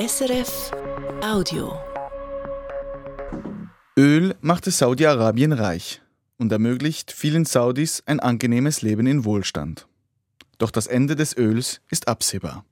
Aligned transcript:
SRF 0.00 0.70
Audio. 1.22 1.78
Öl 3.98 4.34
machte 4.40 4.70
Saudi-Arabien 4.70 5.52
reich 5.52 6.00
und 6.38 6.50
ermöglicht 6.50 7.12
vielen 7.12 7.44
Saudis 7.44 8.02
ein 8.06 8.18
angenehmes 8.18 8.80
Leben 8.80 9.06
in 9.06 9.26
Wohlstand. 9.26 9.88
Doch 10.56 10.70
das 10.70 10.86
Ende 10.86 11.16
des 11.16 11.36
Öls 11.36 11.82
ist 11.90 12.08
absehbar. 12.08 12.64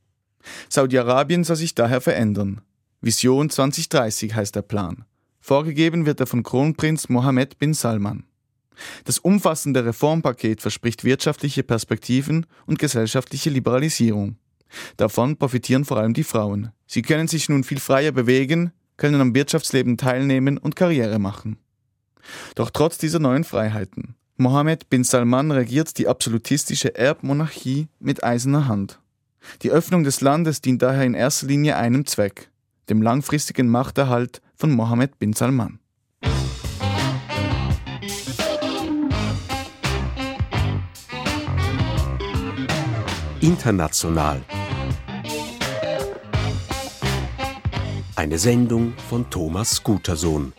Saudi-Arabien 0.71 1.45
soll 1.45 1.57
sich 1.57 1.75
daher 1.75 2.01
verändern. 2.01 2.63
Vision 3.03 3.51
2030 3.51 4.35
heißt 4.35 4.57
der 4.57 4.63
Plan. 4.63 5.05
Vorgegeben 5.39 6.07
wird 6.07 6.21
er 6.21 6.27
von 6.27 6.43
Kronprinz 6.43 7.11
Mohammed 7.11 7.59
bin 7.59 7.75
Salman. 7.75 8.25
Das 9.05 9.19
umfassende 9.19 9.85
Reformpaket 9.85 10.63
verspricht 10.63 11.05
wirtschaftliche 11.05 11.63
Perspektiven 11.63 12.47
und 12.65 12.79
gesellschaftliche 12.79 13.51
Liberalisierung. 13.51 14.39
Davon 14.97 15.37
profitieren 15.37 15.85
vor 15.85 15.99
allem 15.99 16.15
die 16.15 16.25
Frauen. 16.25 16.73
Sie 16.87 17.03
können 17.03 17.29
sich 17.29 17.49
nun 17.49 17.65
viel 17.65 17.81
freier 17.81 18.13
bewegen, 18.13 18.73
können 18.97 19.21
am 19.21 19.35
Wirtschaftsleben 19.35 19.97
teilnehmen 19.97 20.59
und 20.59 20.77
Karriere 20.77 21.19
machen. 21.19 21.59
Doch 22.55 22.71
trotz 22.71 22.99
dieser 22.99 23.19
neuen 23.19 23.45
Freiheiten, 23.45 24.17
Mohammed 24.37 24.89
bin 24.89 25.03
Salman 25.03 25.51
regiert 25.51 25.99
die 25.99 26.07
absolutistische 26.07 26.95
Erbmonarchie 26.95 27.89
mit 27.99 28.23
eiserner 28.23 28.69
Hand. 28.69 29.01
Die 29.63 29.71
Öffnung 29.71 30.05
des 30.05 30.21
Landes 30.21 30.61
dient 30.61 30.83
daher 30.83 31.05
in 31.05 31.15
erster 31.15 31.47
Linie 31.47 31.77
einem 31.77 32.07
Zweck, 32.07 32.51
dem 32.89 33.03
langfristigen 33.03 33.69
Machterhalt 33.69 34.41
von 34.55 34.71
Mohammed 34.71 35.19
bin 35.19 35.33
Salman. 35.33 35.79
International. 43.41 44.43
Eine 48.29 48.39
Sendung 48.39 48.93
von 49.09 49.31
Thomas 49.31 49.83
Gutersohn. 49.83 50.53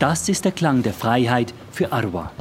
Das 0.00 0.28
ist 0.28 0.44
der 0.44 0.50
Klang 0.50 0.82
der 0.82 0.92
Freiheit 0.92 1.54
für 1.70 1.92
Arwa. 1.92 2.32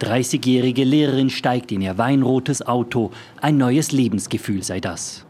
30-jährige 0.00 0.84
Lehrerin 0.84 1.30
steigt 1.30 1.72
in 1.72 1.82
ihr 1.82 1.98
weinrotes 1.98 2.66
Auto. 2.66 3.10
Ein 3.40 3.58
neues 3.58 3.92
Lebensgefühl 3.92 4.62
sei 4.62 4.80
das. 4.80 5.26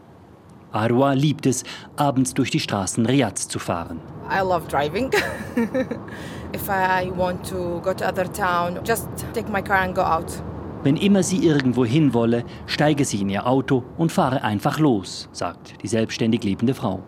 Arwa 0.71 1.13
liebt 1.13 1.45
es, 1.45 1.63
abends 1.97 2.33
durch 2.33 2.49
die 2.49 2.59
Straßen 2.59 3.05
Riads 3.05 3.47
zu 3.47 3.59
fahren. 3.59 3.99
I 4.29 4.39
love 4.39 4.67
driving. 4.69 5.11
If 6.55 6.69
I 6.69 7.11
want 7.15 7.47
to 7.49 7.81
go 7.81 7.93
to 7.93 8.05
other 8.05 8.31
town, 8.31 8.79
just 8.85 9.09
take 9.33 9.51
my 9.51 9.61
car 9.61 9.81
and 9.81 9.93
go 9.93 10.01
out. 10.01 10.41
Wenn 10.83 10.97
immer 10.97 11.21
sie 11.21 11.45
irgendwo 11.45 11.85
hin 11.85 12.13
wolle, 12.13 12.43
steige 12.65 13.05
sie 13.05 13.21
in 13.21 13.29
ihr 13.29 13.45
Auto 13.45 13.83
und 13.97 14.11
fahre 14.11 14.43
einfach 14.43 14.79
los, 14.79 15.29
sagt 15.31 15.83
die 15.83 15.87
selbstständig 15.87 16.43
lebende 16.43 16.73
Frau. 16.73 17.03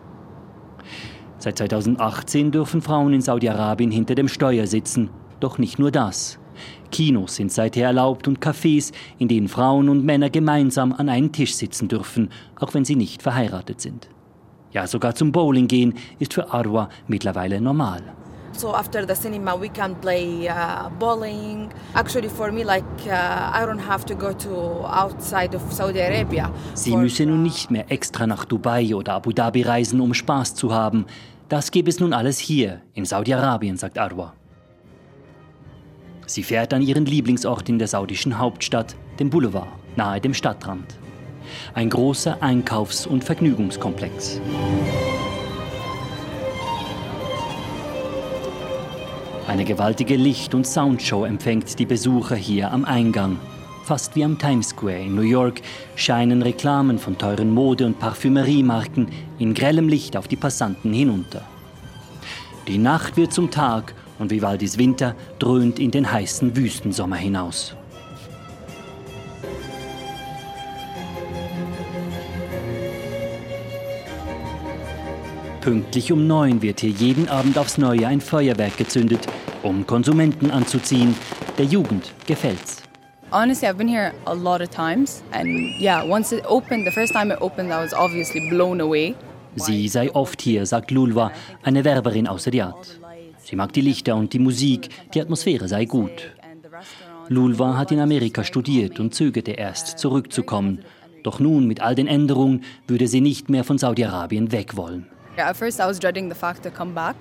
Seit 1.38 1.58
2018 1.58 2.52
dürfen 2.52 2.82
Frauen 2.82 3.14
in 3.14 3.20
Saudi-Arabien 3.20 3.90
hinter 3.90 4.14
dem 4.14 4.28
Steuer 4.28 4.66
sitzen. 4.66 5.10
Doch 5.40 5.58
nicht 5.58 5.78
nur 5.78 5.90
das. 5.90 6.38
Kinos 6.94 7.34
sind 7.34 7.50
seither 7.50 7.86
erlaubt 7.86 8.28
und 8.28 8.38
Cafés, 8.38 8.92
in 9.18 9.26
denen 9.26 9.48
Frauen 9.48 9.88
und 9.88 10.04
Männer 10.04 10.30
gemeinsam 10.30 10.92
an 10.92 11.08
einen 11.08 11.32
Tisch 11.32 11.56
sitzen 11.56 11.88
dürfen, 11.88 12.30
auch 12.60 12.72
wenn 12.72 12.84
sie 12.84 12.94
nicht 12.94 13.20
verheiratet 13.20 13.80
sind. 13.80 14.08
Ja, 14.70 14.86
sogar 14.86 15.16
zum 15.16 15.32
Bowling 15.32 15.66
gehen 15.66 15.94
ist 16.20 16.34
für 16.34 16.52
Arwa 16.54 16.88
mittlerweile 17.08 17.60
normal. 17.60 18.00
So 18.52 18.72
after 18.72 19.04
the 19.08 19.20
cinema, 19.20 19.60
we 19.60 19.68
can 19.68 19.96
play 20.00 20.48
uh, 20.48 20.88
bowling. 21.00 21.68
Actually, 21.96 22.28
for 22.28 22.52
me, 22.52 22.62
like 22.62 22.84
uh, 23.06 23.10
I 23.10 23.66
don't 23.66 23.84
have 23.84 24.04
to 24.06 24.14
go 24.14 24.32
to 24.32 24.86
outside 24.86 25.56
of 25.56 25.62
Saudi 25.72 26.00
Arabia. 26.00 26.48
Sie 26.74 26.96
müsse 26.96 27.26
nun 27.26 27.42
nicht 27.42 27.72
mehr 27.72 27.90
extra 27.90 28.24
nach 28.28 28.44
Dubai 28.44 28.94
oder 28.94 29.14
Abu 29.14 29.32
Dhabi 29.32 29.62
reisen, 29.62 30.00
um 30.00 30.14
Spaß 30.14 30.54
zu 30.54 30.72
haben. 30.72 31.06
Das 31.48 31.72
gäbe 31.72 31.90
es 31.90 31.98
nun 31.98 32.12
alles 32.12 32.38
hier, 32.38 32.82
in 32.94 33.04
Saudi-Arabien, 33.04 33.76
sagt 33.76 33.98
Arwa. 33.98 34.34
Sie 36.26 36.42
fährt 36.42 36.72
an 36.72 36.82
ihren 36.82 37.06
Lieblingsort 37.06 37.68
in 37.68 37.78
der 37.78 37.88
saudischen 37.88 38.38
Hauptstadt, 38.38 38.96
dem 39.18 39.30
Boulevard, 39.30 39.68
nahe 39.96 40.20
dem 40.20 40.34
Stadtrand. 40.34 40.96
Ein 41.74 41.90
großer 41.90 42.42
Einkaufs- 42.42 43.06
und 43.06 43.24
Vergnügungskomplex. 43.24 44.40
Eine 49.46 49.64
gewaltige 49.66 50.16
Licht- 50.16 50.54
und 50.54 50.66
Soundshow 50.66 51.24
empfängt 51.24 51.78
die 51.78 51.84
Besucher 51.84 52.34
hier 52.34 52.72
am 52.72 52.86
Eingang. 52.86 53.38
Fast 53.84 54.16
wie 54.16 54.24
am 54.24 54.38
Times 54.38 54.70
Square 54.70 55.00
in 55.00 55.14
New 55.14 55.20
York 55.20 55.60
scheinen 55.94 56.40
Reklamen 56.40 56.98
von 56.98 57.18
teuren 57.18 57.50
Mode- 57.50 57.84
und 57.84 57.98
Parfümeriemarken 57.98 59.08
in 59.38 59.52
grellem 59.52 59.90
Licht 59.90 60.16
auf 60.16 60.26
die 60.26 60.36
Passanten 60.36 60.94
hinunter. 60.94 61.42
Die 62.66 62.78
Nacht 62.78 63.18
wird 63.18 63.34
zum 63.34 63.50
Tag 63.50 63.94
und 64.18 64.30
Vivaldis 64.30 64.78
Winter 64.78 65.14
dröhnt 65.38 65.78
in 65.78 65.90
den 65.90 66.10
heißen 66.10 66.56
Wüstensommer 66.56 67.16
hinaus. 67.16 67.76
Pünktlich 75.60 76.12
um 76.12 76.26
neun 76.26 76.60
wird 76.60 76.80
hier 76.80 76.90
jeden 76.90 77.26
Abend 77.28 77.56
aufs 77.56 77.78
Neue 77.78 78.06
ein 78.06 78.20
Feuerwerk 78.20 78.76
gezündet, 78.76 79.26
um 79.62 79.86
Konsumenten 79.86 80.50
anzuziehen. 80.50 81.16
Der 81.56 81.64
Jugend 81.64 82.12
gefällt's. 82.26 82.82
Honestly, 83.30 83.66
I've 83.66 83.78
been 83.78 83.88
here 83.88 84.12
a 84.26 84.34
lot 84.34 84.60
of 84.60 84.68
times, 84.68 85.22
and 85.32 85.48
yeah, 85.80 86.04
once 86.06 86.32
it 86.32 86.44
opened, 86.46 86.86
the 86.86 86.92
first 86.92 87.14
time 87.14 87.32
it 87.32 87.40
opened, 87.40 87.72
I 87.72 87.82
was 87.82 87.94
obviously 87.94 88.48
blown 88.50 88.80
away. 88.80 89.14
Sie 89.56 89.88
sei 89.88 90.14
oft 90.14 90.42
hier, 90.42 90.66
sagt 90.66 90.90
Lulwa, 90.90 91.32
eine 91.62 91.84
Werberin 91.84 92.26
aus 92.26 92.46
Riyadh. 92.46 93.00
Sie 93.44 93.56
mag 93.56 93.72
die 93.72 93.82
Lichter 93.82 94.16
und 94.16 94.32
die 94.32 94.38
Musik, 94.38 94.88
die 95.12 95.20
Atmosphäre 95.20 95.68
sei 95.68 95.84
gut. 95.84 96.32
Lulwa 97.28 97.76
hat 97.76 97.92
in 97.92 98.00
Amerika 98.00 98.42
studiert 98.42 99.00
und 99.00 99.14
zögerte 99.14 99.52
erst, 99.52 99.98
zurückzukommen. 99.98 100.84
Doch 101.22 101.40
nun, 101.40 101.66
mit 101.66 101.80
all 101.80 101.94
den 101.94 102.06
Änderungen, 102.06 102.64
würde 102.86 103.06
sie 103.06 103.20
nicht 103.20 103.48
mehr 103.48 103.64
von 103.64 103.78
Saudi-Arabien 103.78 104.52
weg 104.52 104.76
wollen. 104.76 105.06
Yeah, 105.36 105.48
at 105.48 105.56
first, 105.56 105.80
I 105.80 105.84
was 105.84 105.98
dreading 105.98 106.28
the 106.28 106.34
fact 106.34 106.62
to 106.62 106.70
come 106.70 106.92
back. 106.92 107.16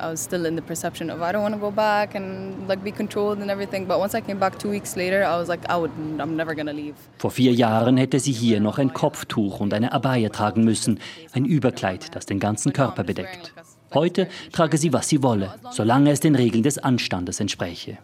I 0.00 0.10
was 0.10 0.22
still 0.22 0.46
in 0.46 0.54
the 0.54 0.62
perception 0.62 1.10
of 1.10 1.20
I 1.20 1.32
don't 1.32 1.42
want 1.42 1.54
to 1.54 1.60
go 1.60 1.72
back 1.72 2.14
and 2.14 2.68
like 2.68 2.84
be 2.84 2.92
controlled 2.92 3.40
and 3.40 3.50
everything. 3.50 3.86
But 3.86 3.98
once 3.98 4.14
I 4.14 4.20
came 4.20 4.38
back 4.38 4.56
two 4.58 4.70
weeks 4.70 4.94
later, 4.94 5.24
I 5.24 5.36
was 5.38 5.48
like, 5.48 5.68
I 5.68 5.76
would, 5.76 5.90
I'm 6.20 6.36
never 6.36 6.54
gonna 6.54 6.72
leave. 6.72 6.94
Vor 7.18 7.32
vier 7.32 7.52
Jahren 7.52 7.96
hätte 7.96 8.20
sie 8.20 8.32
hier 8.32 8.60
noch 8.60 8.78
ein 8.78 8.92
Kopftuch 8.92 9.58
und 9.58 9.74
eine 9.74 9.92
Abaya 9.92 10.28
tragen 10.28 10.62
müssen, 10.62 11.00
ein 11.32 11.44
Überkleid, 11.44 12.14
das 12.14 12.26
den 12.26 12.38
ganzen 12.38 12.72
Körper 12.72 13.02
bedeckt. 13.02 13.52
Heute 13.94 14.28
trage 14.52 14.76
sie, 14.76 14.92
was 14.92 15.08
sie 15.08 15.22
wolle, 15.22 15.54
solange 15.70 16.10
es 16.10 16.20
den 16.20 16.34
Regeln 16.34 16.62
des 16.62 16.78
Anstandes 16.78 17.40
entspräche. 17.40 17.98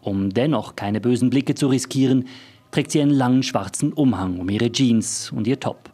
Um 0.00 0.30
dennoch 0.30 0.76
keine 0.76 1.00
bösen 1.00 1.30
Blicke 1.30 1.54
zu 1.54 1.68
riskieren, 1.68 2.26
trägt 2.70 2.90
sie 2.90 3.00
einen 3.02 3.10
langen 3.10 3.42
schwarzen 3.42 3.92
Umhang 3.92 4.40
um 4.40 4.48
ihre 4.48 4.72
Jeans 4.72 5.30
und 5.30 5.46
ihr 5.46 5.60
Top. 5.60 5.90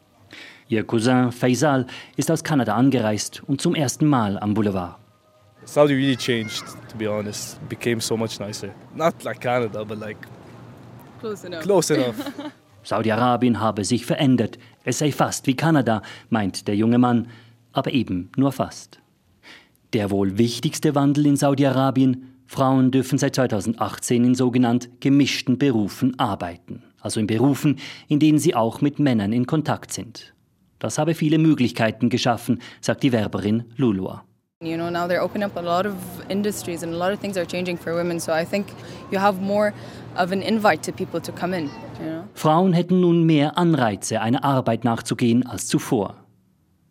Ihr 0.68 0.84
Cousin 0.84 1.32
Faisal 1.32 1.86
ist 2.16 2.30
aus 2.30 2.44
Kanada 2.44 2.74
angereist 2.74 3.42
und 3.46 3.60
zum 3.60 3.74
ersten 3.74 4.06
Mal 4.06 4.38
am 4.38 4.54
Boulevard. 4.54 4.96
Saudi 5.64 5.94
really 5.94 6.16
changed, 6.16 6.62
to 6.90 6.96
be 6.96 7.10
honest. 7.10 7.58
It 7.62 7.68
became 7.68 8.00
so 8.00 8.16
much 8.16 8.38
nicer. 8.38 8.70
Not 8.94 9.22
like 9.24 9.40
Canada, 9.40 9.84
but 9.84 9.98
like 9.98 10.16
Close 11.20 11.46
enough. 11.46 11.62
close 11.62 11.92
enough. 11.94 12.16
Saudi-Arabien 12.84 13.60
habe 13.60 13.84
sich 13.84 14.06
verändert. 14.06 14.58
Es 14.84 14.98
sei 15.00 15.12
fast 15.12 15.46
wie 15.46 15.56
Kanada, 15.56 16.00
meint 16.30 16.68
der 16.68 16.76
junge 16.76 16.96
Mann, 16.96 17.28
aber 17.72 17.92
eben 17.92 18.30
nur 18.36 18.52
fast. 18.52 19.00
Der 19.92 20.10
wohl 20.10 20.36
wichtigste 20.36 20.94
Wandel 20.94 21.26
in 21.26 21.36
Saudi-Arabien, 21.36 22.34
Frauen 22.46 22.90
dürfen 22.90 23.18
seit 23.18 23.34
2018 23.34 24.24
in 24.24 24.34
sogenannt 24.34 24.88
gemischten 25.00 25.58
Berufen 25.58 26.18
arbeiten, 26.18 26.82
also 27.00 27.20
in 27.20 27.26
Berufen, 27.26 27.78
in 28.08 28.18
denen 28.18 28.38
sie 28.38 28.54
auch 28.54 28.80
mit 28.80 28.98
Männern 28.98 29.32
in 29.32 29.46
Kontakt 29.46 29.92
sind. 29.92 30.34
Das 30.78 30.98
habe 30.98 31.14
viele 31.14 31.38
Möglichkeiten 31.38 32.08
geschaffen, 32.08 32.60
sagt 32.80 33.02
die 33.02 33.12
Werberin 33.12 33.64
Lulua. 33.76 34.24
You 34.60 34.76
know, 34.76 34.90
now 34.90 35.06
they're 35.06 35.22
opening 35.22 35.44
up 35.44 35.56
a 35.56 35.60
lot 35.60 35.86
of 35.86 35.94
industries 36.28 36.82
and 36.82 36.92
a 36.92 36.96
lot 36.96 37.12
of 37.12 37.20
things 37.20 37.36
are 37.36 37.46
changing 37.46 37.78
for 37.78 37.94
women. 37.94 38.18
So 38.18 38.32
I 38.32 38.44
think 38.44 38.66
you 39.12 39.20
have 39.20 39.40
more 39.40 39.72
of 40.16 40.32
an 40.32 40.42
invite 40.42 40.82
to 40.82 40.92
people 40.92 41.20
to 41.20 41.30
come 41.30 41.56
in. 41.56 41.70
You 42.00 42.06
know? 42.06 42.24
Frauen 42.34 42.72
hätten 42.72 43.00
nun 43.00 43.22
mehr 43.22 43.56
Anreize, 43.56 44.20
einer 44.20 44.42
Arbeit 44.42 44.84
nachzugehen 44.84 45.46
als 45.46 45.68
zuvor. 45.68 46.16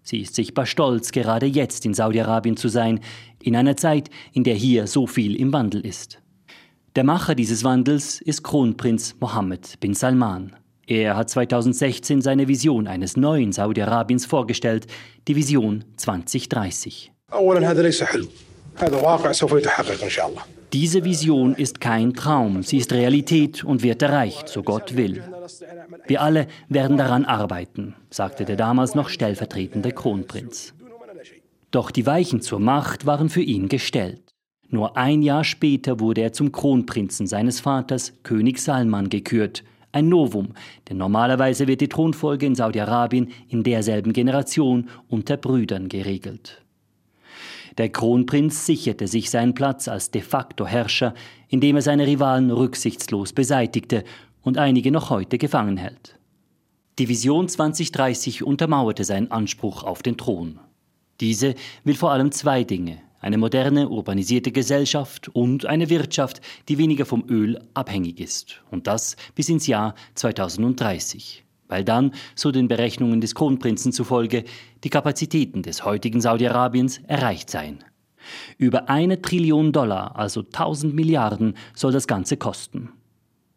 Sie 0.07 0.21
ist 0.21 0.35
sichtbar 0.35 0.65
stolz, 0.65 1.11
gerade 1.11 1.45
jetzt 1.47 1.85
in 1.85 1.93
Saudi-Arabien 1.93 2.55
zu 2.55 2.69
sein, 2.69 3.01
in 3.43 3.57
einer 3.57 3.75
Zeit, 3.75 4.09
in 4.31 4.45
der 4.45 4.55
hier 4.55 4.87
so 4.87 5.05
viel 5.05 5.35
im 5.35 5.51
Wandel 5.51 5.85
ist. 5.85 6.21
Der 6.95 7.03
Macher 7.03 7.35
dieses 7.35 7.65
Wandels 7.65 8.21
ist 8.21 8.41
Kronprinz 8.41 9.17
Mohammed 9.19 9.77
bin 9.81 9.93
Salman. 9.93 10.55
Er 10.85 11.17
hat 11.17 11.29
2016 11.29 12.21
seine 12.21 12.47
Vision 12.47 12.87
eines 12.87 13.17
neuen 13.17 13.51
Saudi-Arabiens 13.51 14.25
vorgestellt, 14.25 14.87
die 15.27 15.35
Vision 15.35 15.83
2030. 15.97 17.11
Diese 20.73 21.03
Vision 21.05 21.55
ist 21.55 21.79
kein 21.79 22.13
Traum, 22.13 22.63
sie 22.63 22.77
ist 22.77 22.91
Realität 22.91 23.63
und 23.63 23.83
wird 23.83 24.01
erreicht, 24.01 24.49
so 24.49 24.63
Gott 24.63 24.95
will. 24.95 25.23
Wir 26.07 26.21
alle 26.21 26.47
werden 26.67 26.97
daran 26.97 27.25
arbeiten, 27.25 27.95
sagte 28.09 28.45
der 28.45 28.57
damals 28.57 28.93
noch 28.95 29.09
stellvertretende 29.09 29.91
Kronprinz. 29.91 30.73
Doch 31.71 31.91
die 31.91 32.05
Weichen 32.05 32.41
zur 32.41 32.59
Macht 32.59 33.05
waren 33.05 33.29
für 33.29 33.41
ihn 33.41 33.69
gestellt. 33.69 34.21
Nur 34.69 34.97
ein 34.97 35.21
Jahr 35.21 35.43
später 35.43 35.99
wurde 35.99 36.21
er 36.21 36.33
zum 36.33 36.51
Kronprinzen 36.51 37.27
seines 37.27 37.61
Vaters, 37.61 38.13
König 38.23 38.59
Salman, 38.59 39.09
gekürt– 39.09 39.63
ein 39.97 40.09
Novum, 40.09 40.49
denn 40.87 40.97
normalerweise 40.97 41.65
wird 41.65 41.81
die 41.81 41.89
Thronfolge 41.89 42.45
in 42.45 42.55
Saudi-Arabien 42.55 43.31
in 43.47 43.63
derselben 43.63 44.13
Generation 44.13 44.89
unter 45.07 45.37
Brüdern 45.37 45.89
geregelt. 45.89 46.63
Der 47.77 47.89
Kronprinz 47.89 48.65
sicherte 48.65 49.07
sich 49.07 49.29
seinen 49.29 49.53
Platz 49.53 49.87
als 49.87 50.09
de 50.09 50.21
facto 50.21 50.65
Herrscher, 50.65 51.13
indem 51.47 51.75
er 51.75 51.81
seine 51.81 52.07
Rivalen 52.07 52.49
rücksichtslos 52.49 53.33
beseitigte 53.33 54.03
und 54.41 54.57
einige 54.57 54.91
noch 54.91 55.09
heute 55.09 55.37
gefangen 55.37 55.77
hält. 55.77 56.17
Die 56.97 57.07
Vision 57.07 57.47
2030 57.47 58.43
untermauerte 58.43 59.03
seinen 59.03 59.29
Anspruch 59.29 59.83
auf 59.83 60.01
den 60.01 60.17
Thron. 60.17 60.59
Diese 61.19 61.53
will 61.83 61.95
vor 61.95 62.11
allem 62.11 62.31
zwei 62.31 62.63
Dinge 62.63 62.99
eine 63.19 63.37
moderne, 63.37 63.89
urbanisierte 63.89 64.51
Gesellschaft 64.51 65.29
und 65.29 65.65
eine 65.65 65.89
Wirtschaft, 65.89 66.41
die 66.69 66.77
weniger 66.77 67.05
vom 67.05 67.25
Öl 67.29 67.59
abhängig 67.73 68.19
ist. 68.19 68.61
Und 68.69 68.87
das 68.87 69.15
bis 69.35 69.49
ins 69.49 69.67
Jahr 69.67 69.95
2030. 70.15 71.43
Weil 71.67 71.83
dann, 71.83 72.11
so 72.35 72.51
den 72.51 72.67
Berechnungen 72.67 73.21
des 73.21 73.35
Kronprinzen 73.35 73.91
zufolge, 73.91 74.43
die 74.83 74.89
Kapazitäten 74.89 75.63
des 75.63 75.83
heutigen 75.83 76.21
Saudi-Arabiens 76.21 76.99
erreicht 77.07 77.49
seien. 77.49 77.83
Über 78.57 78.89
eine 78.89 79.21
Trillion 79.21 79.71
Dollar, 79.71 80.17
also 80.17 80.41
1000 80.41 80.93
Milliarden, 80.93 81.55
soll 81.73 81.91
das 81.91 82.07
Ganze 82.07 82.37
kosten. 82.37 82.89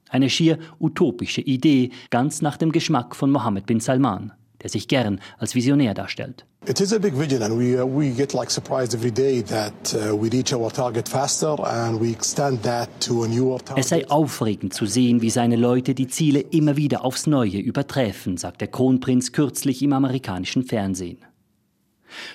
Eine 0.08 0.28
schier 0.28 0.58
utopische 0.80 1.40
Idee, 1.40 1.90
ganz 2.10 2.42
nach 2.42 2.56
dem 2.56 2.72
Geschmack 2.72 3.14
von 3.14 3.30
Mohammed 3.30 3.66
bin 3.66 3.80
Salman 3.80 4.32
der 4.62 4.70
sich 4.70 4.88
gern 4.88 5.20
als 5.38 5.54
Visionär 5.54 5.94
darstellt. 5.94 6.44
It 6.66 6.80
is 6.80 6.92
a 6.92 6.98
big 6.98 7.18
vision 7.18 7.42
and 7.42 7.58
we, 7.58 7.82
uh, 7.82 7.86
we 7.86 8.10
get 8.10 8.34
like 8.34 8.50
surprised 8.50 8.94
every 8.94 9.10
day 9.10 9.42
that 9.42 9.94
uh, 9.94 10.14
we 10.14 10.28
reach 10.30 10.52
our 10.52 10.70
target 10.70 11.08
faster 11.08 11.58
and 11.64 12.00
we 12.00 12.10
extend 12.10 12.62
that 12.62 12.88
to 13.00 13.24
a 13.24 13.28
newer 13.28 13.58
target. 13.58 13.84
Es 13.84 13.88
sei 13.88 14.08
aufregend 14.08 14.74
zu 14.74 14.84
sehen, 14.84 15.22
wie 15.22 15.30
seine 15.30 15.56
Leute 15.56 15.94
die 15.94 16.08
Ziele 16.08 16.40
immer 16.40 16.76
wieder 16.76 17.04
aufs 17.04 17.26
Neue 17.26 17.58
übertreffen, 17.58 18.36
sagt 18.36 18.60
der 18.60 18.68
Kronprinz 18.68 19.32
kürzlich 19.32 19.82
im 19.82 19.94
amerikanischen 19.94 20.64
Fernsehen. 20.64 21.18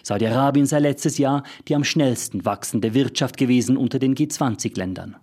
Saudi-Arabien 0.04 0.66
sei 0.66 0.80
letztes 0.80 1.18
Jahr 1.18 1.44
die 1.68 1.76
am 1.76 1.84
schnellsten 1.84 2.46
wachsende 2.46 2.94
Wirtschaft 2.94 3.38
gewesen 3.38 3.78
unter 3.78 4.00
den 4.00 4.16
G20-Ländern. 4.16 5.18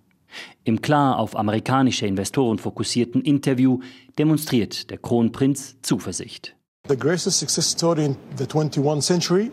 Im 0.63 0.81
klar 0.81 1.19
auf 1.19 1.35
amerikanische 1.35 2.07
Investoren 2.07 2.57
fokussierten 2.57 3.21
Interview 3.21 3.79
demonstriert 4.17 4.89
der 4.89 4.97
Kronprinz 4.97 5.77
Zuversicht. 5.81 6.55
The 6.89 6.97
greatest 6.97 7.39
success 7.39 7.67
story 7.67 8.03
in 8.03 8.17
the 8.35 8.45
21st 8.45 9.03
century 9.03 9.51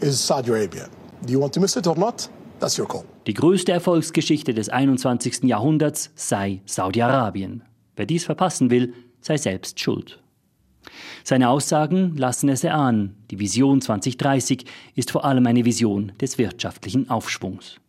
is 0.00 0.24
Saudi 0.24 0.52
Arabia. 0.52 0.88
Do 1.26 1.32
you 1.32 1.40
want 1.40 1.52
to 1.54 1.60
miss 1.60 1.76
it 1.76 1.88
or 1.88 1.96
not? 1.96 2.28
That's 2.60 2.78
your 2.78 2.86
call. 2.86 3.04
Die 3.26 3.34
größte 3.34 3.72
Erfolgsgeschichte 3.72 4.54
des 4.54 4.68
21. 4.68 5.42
Jahrhunderts 5.42 6.12
sei 6.14 6.60
Saudi-Arabien. 6.64 7.64
Wer 7.96 8.06
dies 8.06 8.22
verpassen 8.22 8.70
will, 8.70 8.94
sei 9.20 9.38
selbst 9.38 9.80
schuld. 9.80 10.22
Seine 11.24 11.48
Aussagen 11.48 12.16
lassen 12.16 12.48
es 12.48 12.62
erahnen, 12.62 13.16
die 13.32 13.40
Vision 13.40 13.80
2030 13.80 14.64
ist 14.94 15.10
vor 15.10 15.24
allem 15.24 15.44
eine 15.48 15.64
Vision 15.64 16.12
des 16.20 16.38
wirtschaftlichen 16.38 17.10
Aufschwungs. 17.10 17.80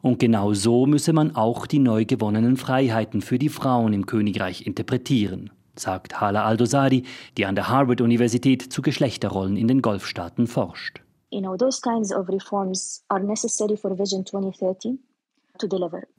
Und 0.00 0.20
genau 0.20 0.54
so 0.54 0.86
müsse 0.86 1.12
man 1.12 1.36
auch 1.36 1.66
die 1.66 1.80
neu 1.80 2.06
gewonnenen 2.06 2.56
Freiheiten 2.56 3.20
für 3.20 3.38
die 3.38 3.50
Frauen 3.50 3.92
im 3.92 4.06
Königreich 4.06 4.66
interpretieren 4.66 5.50
sagt 5.80 6.20
Hala 6.20 6.44
Aldosari, 6.44 7.04
die 7.36 7.46
an 7.46 7.54
der 7.54 7.68
Harvard-Universität 7.68 8.72
zu 8.72 8.82
Geschlechterrollen 8.82 9.56
in 9.56 9.68
den 9.68 9.82
Golfstaaten 9.82 10.46
forscht. 10.46 11.00
You 11.30 11.40
know, 11.40 11.56
those 11.56 11.80
kinds 11.82 12.14
of 12.14 12.28
reforms 12.28 13.04
are 13.08 13.22
necessary 13.22 13.76
for 13.76 13.98
Vision 13.98 14.24
2030. 14.24 14.98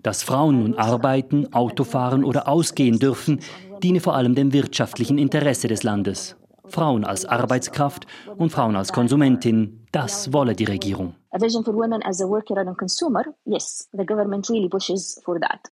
Dass 0.04 0.24
Frauen 0.24 0.60
nun 0.60 0.76
arbeiten, 0.76 1.54
Auto 1.54 1.86
fahren 1.86 2.26
oder 2.26 2.48
ausgehen 2.50 3.00
dürfen, 3.00 3.40
diene 3.82 4.02
vor 4.02 4.16
allem 4.16 4.36
dem 4.36 4.52
wirtschaftlichen 4.52 5.18
Interesse 5.18 5.68
des 5.68 5.84
Landes. 5.84 6.36
Frauen 6.66 7.04
als 7.04 7.26
Arbeitskraft 7.26 8.06
und 8.38 8.52
Frauen 8.52 8.76
als 8.76 8.94
Konsumentin, 8.94 9.88
das 9.92 10.34
wolle 10.34 10.56
die 10.56 10.66
Regierung. 10.66 11.16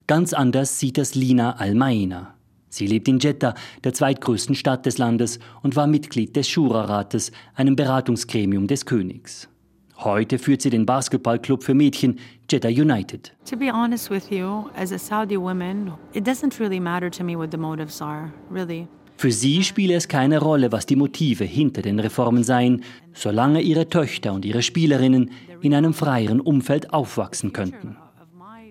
Ganz 0.07 0.33
anders 0.33 0.79
sieht 0.79 0.99
das 0.99 1.15
Lina 1.15 1.57
Al-Maina. 1.57 2.34
Sie 2.75 2.89
lebt 2.89 3.07
in 3.07 3.21
Jeddah, 3.21 3.55
der 3.85 3.95
zweitgrößten 3.95 4.57
Stadt 4.57 4.85
des 4.85 4.99
Landes, 4.99 5.39
und 5.63 5.77
war 5.77 5.87
Mitglied 5.87 6.35
des 6.35 6.49
Shura-Rates, 6.49 7.31
einem 7.55 7.77
Beratungsgremium 7.77 8.67
des 8.67 8.85
Königs. 8.85 9.49
Heute 9.99 10.41
führt 10.41 10.61
sie 10.61 10.71
den 10.71 10.85
Basketballclub 10.85 11.63
für 11.63 11.73
Mädchen 11.73 12.19
Jeddah 12.51 12.71
United. 12.71 13.33
To 13.49 13.57
be 13.57 13.73
honest 13.73 14.11
with 14.11 14.29
you, 14.29 14.65
as 14.75 14.91
a 14.91 14.99
Saudi 14.99 15.39
woman, 15.39 15.93
it 16.15 16.27
doesn't 16.27 16.59
really 16.59 16.81
matter 16.81 17.09
to 17.13 17.23
me 17.23 17.39
what 17.39 17.53
the 17.53 17.57
motives 17.57 18.03
are, 18.03 18.33
really. 18.51 18.89
Für 19.17 19.31
sie 19.31 19.63
spiele 19.63 19.95
es 19.95 20.09
keine 20.09 20.41
Rolle, 20.41 20.73
was 20.73 20.85
die 20.87 20.97
Motive 20.97 21.45
hinter 21.45 21.81
den 21.81 22.01
Reformen 22.01 22.43
seien, 22.43 22.83
solange 23.13 23.61
ihre 23.61 23.89
Töchter 23.89 24.33
und 24.33 24.45
ihre 24.45 24.63
Spielerinnen 24.63 25.31
in 25.61 25.75
einem 25.75 25.95
freieren 25.95 26.41
Umfeld 26.41 26.93
aufwachsen 26.93 27.53
könnten. 27.53 27.97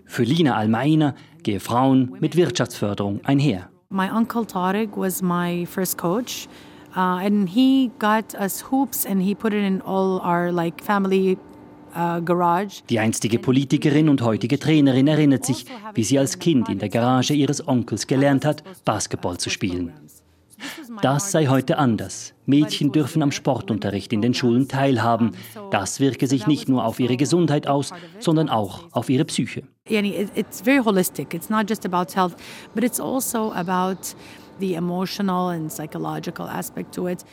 Für 0.05 0.23
Lina 0.23 0.57
Almaina 0.57 1.15
gehe 1.41 1.61
Frauen 1.61 2.17
mit 2.19 2.35
Wirtschaftsförderung 2.35 3.21
einher. 3.23 3.69
My 3.93 4.09
uncle 4.09 4.43
Tariq 4.43 4.97
was 4.97 5.21
my 5.21 5.65
first 5.65 5.99
coach, 5.99 6.47
uh, 6.97 7.21
and 7.21 7.47
he 7.47 7.91
got 7.99 8.33
us 8.33 8.61
hoops 8.71 9.05
and 9.05 9.21
he 9.21 9.35
put 9.35 9.53
it 9.53 9.63
in 9.63 9.81
all 9.81 10.19
our 10.21 10.51
like 10.51 10.83
family 10.83 11.37
uh, 11.95 12.19
Garage. 12.21 12.81
Die 12.89 12.97
einstige 12.97 13.37
Politikerin 13.37 14.09
und 14.09 14.23
heutige 14.23 14.57
Trainerin 14.57 15.05
erinnert 15.05 15.45
sich, 15.45 15.65
wie 15.93 16.03
sie 16.03 16.17
als 16.17 16.39
Kind 16.39 16.69
in 16.69 16.79
der 16.79 16.89
Garage 16.89 17.35
ihres 17.35 17.67
Onkels 17.67 18.07
gelernt 18.07 18.45
hat, 18.45 18.63
Basketball 18.83 19.37
zu 19.37 19.51
spielen. 19.51 19.93
Das 21.01 21.31
sei 21.31 21.47
heute 21.47 21.77
anders. 21.77 22.33
Mädchen 22.45 22.91
dürfen 22.91 23.21
am 23.21 23.31
Sportunterricht 23.31 24.11
in 24.13 24.21
den 24.21 24.33
Schulen 24.33 24.67
teilhaben. 24.67 25.31
Das 25.71 25.99
wirke 25.99 26.27
sich 26.27 26.47
nicht 26.47 26.69
nur 26.69 26.85
auf 26.85 26.99
ihre 26.99 27.17
Gesundheit 27.17 27.67
aus, 27.67 27.91
sondern 28.19 28.49
auch 28.49 28.83
auf 28.91 29.09
ihre 29.09 29.25
Psyche. 29.25 29.63
It's 29.87 30.61
very 30.61 30.83
holistic. 30.83 31.33
It's 31.33 31.49
not 31.49 31.69
just 31.69 31.85
about 31.85 32.13
health, 32.13 32.35
but 32.73 32.83
it's 32.83 32.99
also 32.99 33.51
about 33.53 34.15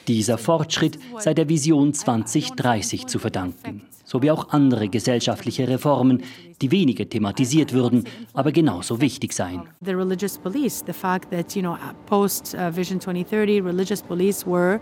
dieser 0.08 0.38
Fortschritt 0.38 0.98
sei 1.18 1.34
der 1.34 1.48
Vision 1.48 1.94
2030 1.94 3.06
zu 3.06 3.18
verdanken, 3.18 3.82
sowie 4.04 4.30
auch 4.30 4.48
andere 4.50 4.88
gesellschaftliche 4.88 5.68
Reformen, 5.68 6.22
die 6.60 6.70
weniger 6.70 7.08
thematisiert 7.08 7.72
würden, 7.72 8.04
aber 8.34 8.52
genauso 8.52 9.00
wichtig 9.00 9.32
seien. 9.32 9.62
The 9.84 9.92
religious 9.92 10.36
police, 10.38 10.84
the 10.86 10.92
fact 10.92 11.30
that, 11.30 11.54
you 11.54 11.62
know, 11.62 11.76
post 12.06 12.54
Vision 12.74 13.00
2030, 13.00 13.60
religious 13.60 14.02
police 14.02 14.46
were 14.46 14.80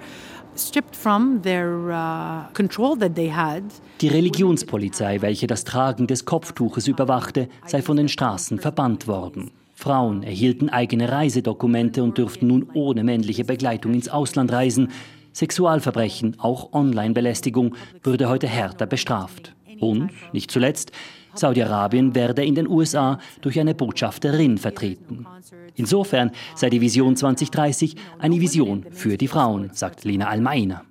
stripped 0.57 0.97
from 0.97 1.41
their 1.43 2.49
control 2.53 2.97
that 2.99 3.15
they 3.15 3.31
had. 3.31 3.63
Die 4.01 4.09
Religionspolizei, 4.09 5.23
welche 5.23 5.47
das 5.47 5.65
Tragen 5.65 6.07
des 6.07 6.25
Kopftuches 6.25 6.89
überwachte, 6.89 7.49
sei 7.67 7.83
von 7.83 7.97
den 7.97 8.09
Straßen 8.09 8.59
verbannt 8.59 9.07
worden. 9.07 9.53
Frauen 9.79 10.25
erhielten 10.25 10.71
eigene 10.71 11.09
Reisedokumente 11.09 12.03
und 12.03 12.19
dürften 12.19 12.49
nun 12.49 12.69
ohne 12.75 13.05
männliche 13.05 13.45
Begleitung 13.45 13.95
ins 13.95 14.09
Ausland 14.09 14.51
reisen. 14.51 14.89
Sexualverbrechen, 15.33 16.35
auch 16.41 16.73
Online-Belästigung, 16.73 17.77
würde 18.03 18.29
heute 18.29 18.49
härter 18.49 18.87
bestraft. 18.87 19.55
Und, 19.79 20.11
nicht 20.33 20.51
zuletzt, 20.51 20.91
Saudi-Arabien 21.33 22.17
werde 22.17 22.45
in 22.45 22.57
den 22.57 22.67
USA 22.67 23.21
durch 23.41 23.61
eine 23.61 23.77
Botschafterin 23.77 24.59
vertreten. 24.59 25.25
Insofern 25.77 26.33
sei 26.57 26.71
die 26.71 26.81
Vision 26.81 27.15
2030 27.15 27.95
eine 28.19 28.41
Vision 28.41 28.85
für 28.91 29.17
die 29.17 29.29
Frauen, 29.29 29.71
sagt 29.75 30.05
Lina 30.05 30.27
Almaina. 30.27 30.83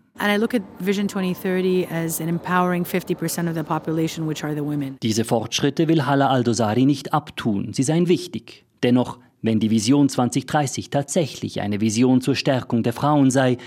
Diese 5.03 5.25
Fortschritte 5.25 5.89
will 5.89 6.05
Hala 6.05 6.29
Aldosari 6.29 6.85
nicht 6.85 7.13
abtun, 7.13 7.73
sie 7.73 7.83
seien 7.83 8.07
wichtig. 8.07 8.63
Dennoch, 8.83 9.19
wenn 9.41 9.59
die 9.59 9.69
Vision 9.69 10.09
2030 10.09 10.89
tatsächlich 10.89 11.61
eine 11.61 11.81
Vision 11.81 12.21
zur 12.21 12.35
Stärkung 12.35 12.83
der 12.83 12.93
Frauen 12.93 13.31
sei, 13.31 13.57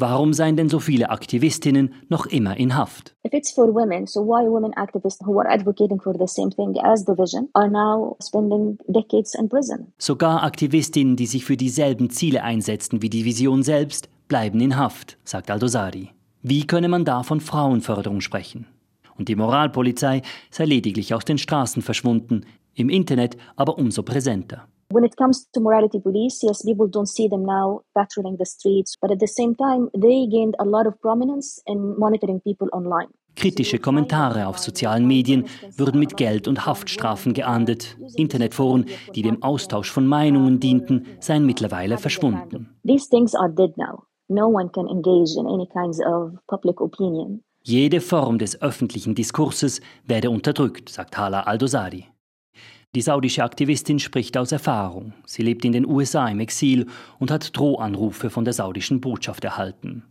Warum 0.00 0.32
seien 0.32 0.54
denn 0.56 0.68
so 0.68 0.78
viele 0.78 1.10
Aktivistinnen 1.10 1.92
noch 2.08 2.26
immer 2.26 2.56
in 2.56 2.76
Haft? 2.76 3.16
If 3.26 3.32
it's 3.32 3.50
for 3.50 3.74
women, 3.74 4.06
so 4.06 4.20
why 4.20 4.48
women 4.48 4.72
activists 4.74 5.26
who 5.26 5.40
are 5.40 5.50
advocating 5.50 6.00
for 6.00 6.14
the 6.16 6.28
same 6.28 6.50
thing 6.50 6.78
as 6.80 7.04
the 7.04 7.18
vision 7.18 7.48
are 7.54 7.68
now 7.68 8.16
spending 8.22 8.78
decades 8.86 9.34
in 9.34 9.48
prison? 9.48 9.92
Sogar 9.98 10.44
Aktivistinnen, 10.44 11.16
die 11.16 11.26
sich 11.26 11.44
für 11.44 11.56
dieselben 11.56 12.10
Ziele 12.10 12.44
einsetzten 12.44 13.02
wie 13.02 13.10
die 13.10 13.24
Vision 13.24 13.64
selbst, 13.64 14.08
bleiben 14.28 14.60
in 14.60 14.76
Haft, 14.76 15.18
sagt 15.24 15.50
Aldosari. 15.50 16.10
Wie 16.42 16.64
könne 16.64 16.86
man 16.86 17.04
da 17.04 17.24
von 17.24 17.40
Frauenförderung 17.40 18.20
sprechen? 18.20 18.68
Und 19.18 19.28
die 19.28 19.34
Moralpolizei 19.34 20.22
sei 20.52 20.64
lediglich 20.64 21.12
aus 21.12 21.24
den 21.24 21.38
Straßen 21.38 21.82
verschwunden, 21.82 22.44
im 22.78 22.88
Internet 22.88 23.36
aber 23.56 23.78
umso 23.78 24.02
präsenter. 24.02 24.68
When 24.90 25.04
it 25.04 25.16
comes 25.18 25.46
to 25.52 25.60
morality 25.60 26.00
police, 26.00 26.42
yes, 26.42 26.64
people 26.64 26.88
don't 26.88 27.06
see 27.06 27.28
them 27.28 27.42
now 27.42 27.82
patrolling 27.94 28.38
the 28.38 28.46
streets, 28.46 28.94
but 29.02 29.10
at 29.10 29.20
the 29.20 29.26
same 29.26 29.54
time, 29.54 29.90
they 29.92 30.26
gained 30.26 30.54
a 30.58 30.64
lot 30.64 30.86
of 30.86 30.98
prominence 31.02 31.60
in 31.66 31.98
monitoring 31.98 32.40
people 32.40 32.68
online. 32.72 33.08
Kritische 33.36 33.78
Kommentare 33.78 34.46
auf 34.46 34.58
sozialen 34.58 35.06
Medien 35.06 35.44
würden 35.76 36.00
mit 36.00 36.16
Geld 36.16 36.48
und 36.48 36.66
Haftstrafen 36.66 37.34
geahndet. 37.34 37.96
Internetforen, 38.16 38.86
die 39.14 39.22
dem 39.22 39.42
Austausch 39.42 39.90
von 39.92 40.06
Meinungen 40.06 40.58
dienten, 40.58 41.06
seien 41.20 41.44
mittlerweile 41.44 41.98
verschwunden. 41.98 42.74
These 42.84 43.08
things 43.10 43.34
are 43.34 43.48
dead 43.48 43.76
now. 43.76 44.04
No 44.28 44.48
one 44.48 44.70
can 44.70 44.88
engage 44.88 45.36
in 45.38 45.46
any 45.46 45.68
kinds 45.68 46.00
of 46.00 46.32
public 46.48 46.80
opinion. 46.80 47.42
Jede 47.62 48.00
Form 48.00 48.38
des 48.38 48.60
öffentlichen 48.62 49.14
Diskurses 49.14 49.82
werde 50.06 50.30
unterdrückt, 50.30 50.88
sagt 50.88 51.16
Hala 51.16 51.42
Aldosari. 51.42 52.06
Die 52.94 53.02
saudische 53.02 53.44
Aktivistin 53.44 53.98
spricht 53.98 54.38
aus 54.38 54.50
Erfahrung. 54.50 55.12
Sie 55.26 55.42
lebt 55.42 55.64
in 55.64 55.72
den 55.72 55.86
USA 55.86 56.26
im 56.28 56.40
Exil 56.40 56.86
und 57.18 57.30
hat 57.30 57.56
Drohanrufe 57.56 58.30
von 58.30 58.44
der 58.44 58.54
saudischen 58.54 59.02
Botschaft 59.02 59.44
erhalten. 59.44 60.04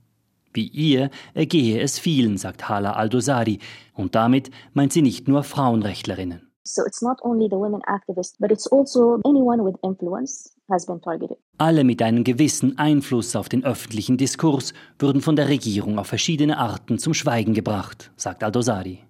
Wie 0.54 0.68
ihr 0.68 1.10
ergehe 1.34 1.82
es 1.82 1.98
vielen, 1.98 2.38
sagt 2.38 2.70
Hala 2.70 2.94
Aldosari, 2.94 3.60
und 3.94 4.14
damit 4.14 4.52
meint 4.74 4.94
sie 4.94 5.02
nicht 5.02 5.28
nur 5.28 5.44
Frauenrechtlerinnen. 5.44 6.48
So 6.64 6.84
it's 6.86 7.02
not 7.02 7.18
only 7.24 7.48
the 7.50 7.56
women 7.56 7.82
activists, 7.88 8.38
but 8.40 8.52
it's 8.52 8.68
also 8.72 9.22
anyone 9.24 9.64
with 9.64 9.76
influence 9.84 10.54
has 10.70 10.86
been 10.86 11.02
targeted. 11.02 11.38
Alle 11.58 11.84
mit 11.84 12.02
einem 12.02 12.24
gewissen 12.24 12.78
Einfluss 12.78 13.36
auf 13.36 13.50
den 13.50 13.64
öffentlichen 13.64 14.18
Diskurs 14.18 14.74
würden 15.00 15.22
von 15.22 15.36
der 15.36 15.48
Regierung 15.48 15.98
auf 15.98 16.08
verschiedene 16.08 16.58
Arten 16.58 17.00
zum 17.00 17.14
Schweigen 17.14 17.54
gebracht, 17.54 18.12
sagt 18.18 18.44
Aldosari. 18.44 19.07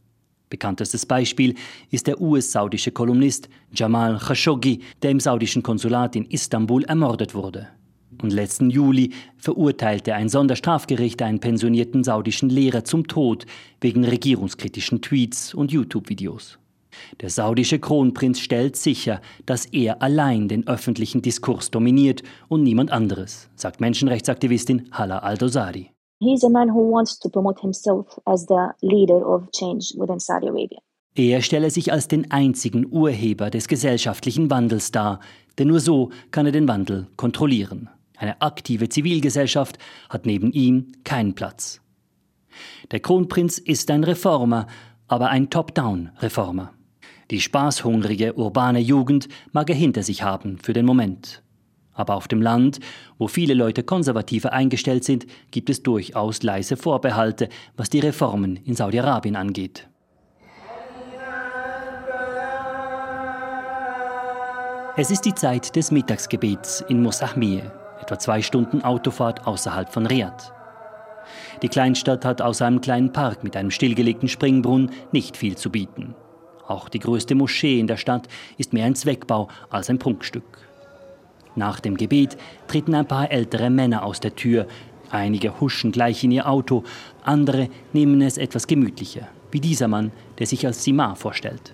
Bekanntestes 0.49 1.05
Beispiel 1.05 1.55
ist 1.91 2.07
der 2.07 2.21
US-saudische 2.21 2.91
Kolumnist 2.91 3.49
Jamal 3.73 4.17
Khashoggi, 4.17 4.79
der 5.01 5.11
im 5.11 5.19
saudischen 5.19 5.63
Konsulat 5.63 6.15
in 6.15 6.25
Istanbul 6.25 6.83
ermordet 6.85 7.33
wurde. 7.33 7.67
Und 8.21 8.31
letzten 8.31 8.69
Juli 8.69 9.11
verurteilte 9.37 10.15
ein 10.15 10.29
Sonderstrafgericht 10.29 11.21
einen 11.21 11.39
pensionierten 11.39 12.03
saudischen 12.03 12.49
Lehrer 12.49 12.83
zum 12.83 13.07
Tod 13.07 13.45
wegen 13.81 14.05
regierungskritischen 14.05 15.01
Tweets 15.01 15.53
und 15.53 15.71
YouTube-Videos. 15.71 16.57
Der 17.21 17.29
saudische 17.29 17.77
Kronprinz 17.77 18.39
stellt 18.39 18.75
sicher, 18.75 19.21
dass 19.45 19.65
er 19.65 20.01
allein 20.01 20.47
den 20.47 20.67
öffentlichen 20.67 21.21
Diskurs 21.21 21.69
dominiert 21.69 22.23
und 22.47 22.63
niemand 22.63 22.91
anderes, 22.91 23.49
sagt 23.55 23.81
Menschenrechtsaktivistin 23.81 24.89
Hala 24.91 25.19
Aldosari. 25.19 25.91
He's 26.19 26.43
a 26.43 26.49
man 26.49 26.69
who 26.69 26.91
wants 26.91 27.19
to 27.19 27.29
promote 27.29 27.61
himself 27.61 28.19
as 28.25 28.47
the 28.47 28.73
leader 28.81 29.23
of 29.23 29.51
change 29.51 29.93
within 29.97 30.19
Saudi 30.19 30.47
Arabia. 30.47 30.79
Er 31.15 31.41
stelle 31.41 31.69
sich 31.69 31.91
als 31.91 32.07
den 32.07 32.31
einzigen 32.31 32.87
Urheber 32.91 33.49
des 33.49 33.67
gesellschaftlichen 33.67 34.49
Wandels 34.49 34.91
dar, 34.91 35.19
denn 35.57 35.67
nur 35.67 35.79
so 35.79 36.11
kann 36.31 36.45
er 36.45 36.51
den 36.51 36.67
Wandel 36.67 37.07
kontrollieren. 37.17 37.89
Eine 38.17 38.41
aktive 38.41 38.89
Zivilgesellschaft 38.89 39.77
hat 40.09 40.25
neben 40.25 40.51
ihm 40.51 40.91
keinen 41.03 41.35
Platz. 41.35 41.81
Der 42.91 42.99
Kronprinz 42.99 43.59
ist 43.59 43.91
ein 43.91 44.03
Reformer, 44.03 44.67
aber 45.07 45.29
ein 45.29 45.49
Top-Down-Reformer. 45.49 46.73
Die 47.29 47.41
spaßhungrige 47.41 48.33
urbane 48.33 48.79
Jugend 48.79 49.27
mag 49.51 49.69
er 49.69 49.75
hinter 49.75 50.01
sich 50.01 50.23
haben 50.23 50.57
für 50.57 50.73
den 50.73 50.85
Moment. 50.85 51.43
Aber 51.97 52.15
auf 52.15 52.27
dem 52.27 52.41
Land, 52.43 52.79
wo 53.17 53.27
viele 53.27 53.55
Leute 53.55 53.83
konservativer 53.83 54.53
eingestellt 54.53 55.03
sind, 55.03 55.25
gibt 55.49 55.69
es 55.69 55.81
durchaus 55.81 56.43
leise 56.43 56.77
Vorbehalte, 56.77 57.49
was 57.75 57.89
die 57.89 57.99
Reformen 57.99 58.57
in 58.63 58.75
Saudi-Arabien 58.75 59.35
angeht. 59.35 59.89
Es 64.95 65.11
ist 65.11 65.25
die 65.25 65.35
Zeit 65.35 65.75
des 65.75 65.91
Mittagsgebets 65.91 66.81
in 66.87 67.01
Mosahmir, 67.01 67.71
etwa 67.99 68.17
zwei 68.17 68.41
Stunden 68.41 68.83
Autofahrt 68.83 69.45
außerhalb 69.45 69.91
von 69.91 70.05
Riyadh. 70.05 70.51
Die 71.63 71.69
Kleinstadt 71.69 72.25
hat 72.25 72.41
außer 72.41 72.65
einem 72.65 72.81
kleinen 72.81 73.11
Park 73.11 73.43
mit 73.43 73.55
einem 73.55 73.71
stillgelegten 73.71 74.29
Springbrunnen 74.29 74.91
nicht 75.11 75.35
viel 75.35 75.57
zu 75.57 75.71
bieten. 75.71 76.15
Auch 76.67 76.89
die 76.89 76.99
größte 76.99 77.33
Moschee 77.33 77.79
in 77.79 77.87
der 77.87 77.97
Stadt 77.97 78.27
ist 78.57 78.73
mehr 78.73 78.85
ein 78.85 78.95
Zweckbau 78.95 79.47
als 79.69 79.89
ein 79.89 79.99
Prunkstück. 79.99 80.66
Nach 81.57 81.79
dem 81.79 81.97
Gebet 81.97 82.37
treten 82.67 82.93
ein 82.93 83.07
paar 83.07 83.31
ältere 83.31 83.71
Männer 83.71 84.03
aus 84.03 84.19
der 84.19 84.35
Tür. 84.35 84.67
Einige 85.09 85.59
huschen 85.59 85.91
gleich 85.91 86.23
in 86.23 86.31
ihr 86.31 86.47
Auto, 86.47 86.83
andere 87.23 87.69
nehmen 87.93 88.21
es 88.21 88.37
etwas 88.37 88.67
gemütlicher, 88.67 89.27
wie 89.51 89.59
dieser 89.59 89.87
Mann, 89.87 90.11
der 90.37 90.45
sich 90.45 90.67
als 90.67 90.83
Simar 90.83 91.15
vorstellt. 91.15 91.73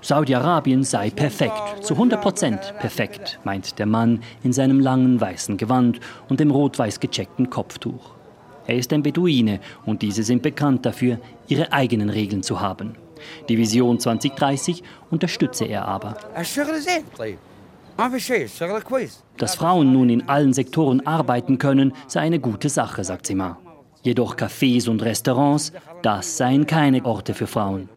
Saudi-Arabien 0.00 0.82
sei 0.82 1.10
perfekt, 1.10 1.84
zu 1.84 1.94
100 1.94 2.20
Prozent 2.20 2.74
perfekt, 2.80 3.38
meint 3.44 3.78
der 3.78 3.86
Mann 3.86 4.22
in 4.42 4.52
seinem 4.52 4.80
langen 4.80 5.20
weißen 5.20 5.56
Gewand 5.56 6.00
und 6.28 6.40
dem 6.40 6.50
rot-weiß 6.50 6.98
gecheckten 6.98 7.50
Kopftuch. 7.50 8.14
Er 8.66 8.76
ist 8.76 8.92
ein 8.92 9.02
Beduine 9.04 9.60
und 9.86 10.02
diese 10.02 10.24
sind 10.24 10.42
bekannt 10.42 10.84
dafür, 10.84 11.20
ihre 11.46 11.72
eigenen 11.72 12.10
Regeln 12.10 12.42
zu 12.42 12.60
haben. 12.60 12.96
Die 13.48 13.58
Vision 13.58 13.98
2030 13.98 14.82
unterstütze 15.10 15.64
er 15.64 15.86
aber. 15.86 16.16
Dass 19.36 19.54
Frauen 19.54 19.92
nun 19.92 20.10
in 20.10 20.28
allen 20.28 20.52
Sektoren 20.52 21.06
arbeiten 21.06 21.58
können, 21.58 21.92
sei 22.06 22.20
eine 22.20 22.38
gute 22.38 22.68
Sache, 22.68 23.02
sagt 23.04 23.26
Sima. 23.26 23.58
Jedoch 24.02 24.36
Cafés 24.36 24.88
und 24.88 25.02
Restaurants, 25.02 25.72
das 26.02 26.36
seien 26.36 26.66
keine 26.66 27.04
Orte 27.04 27.34
für 27.34 27.46
Frauen. 27.46 27.88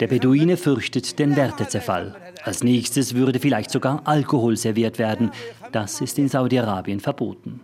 Der 0.00 0.06
Beduine 0.06 0.56
fürchtet 0.56 1.18
den 1.18 1.34
Wertezerfall. 1.34 2.14
Als 2.44 2.62
nächstes 2.62 3.14
würde 3.14 3.40
vielleicht 3.40 3.70
sogar 3.70 4.02
Alkohol 4.04 4.56
serviert 4.56 4.98
werden. 4.98 5.30
Das 5.72 6.00
ist 6.00 6.18
in 6.18 6.28
Saudi-Arabien 6.28 7.00
verboten. 7.00 7.60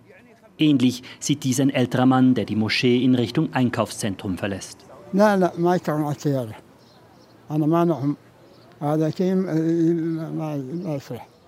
Ähnlich 0.58 1.02
sieht 1.20 1.44
dies 1.44 1.60
ein 1.60 1.70
älterer 1.70 2.06
Mann, 2.06 2.34
der 2.34 2.44
die 2.44 2.56
Moschee 2.56 3.02
in 3.02 3.14
Richtung 3.14 3.52
Einkaufszentrum 3.52 4.38
verlässt. 4.38 4.78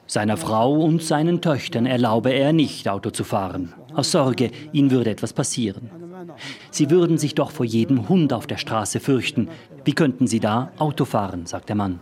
Seiner 0.06 0.36
Frau 0.36 0.74
und 0.74 1.02
seinen 1.02 1.40
Töchtern 1.40 1.86
erlaube 1.86 2.30
er 2.30 2.52
nicht, 2.52 2.88
Auto 2.88 3.10
zu 3.10 3.22
fahren. 3.22 3.74
Aus 3.94 4.10
Sorge, 4.10 4.50
ihnen 4.72 4.90
würde 4.90 5.10
etwas 5.10 5.32
passieren. 5.32 5.90
Sie 6.70 6.90
würden 6.90 7.18
sich 7.18 7.34
doch 7.34 7.50
vor 7.50 7.66
jedem 7.66 8.08
Hund 8.08 8.32
auf 8.32 8.46
der 8.46 8.56
Straße 8.56 8.98
fürchten. 9.00 9.48
Wie 9.84 9.92
könnten 9.92 10.26
sie 10.26 10.40
da 10.40 10.72
Auto 10.78 11.04
fahren, 11.04 11.46
sagt 11.46 11.68
der 11.68 11.76
Mann. 11.76 12.00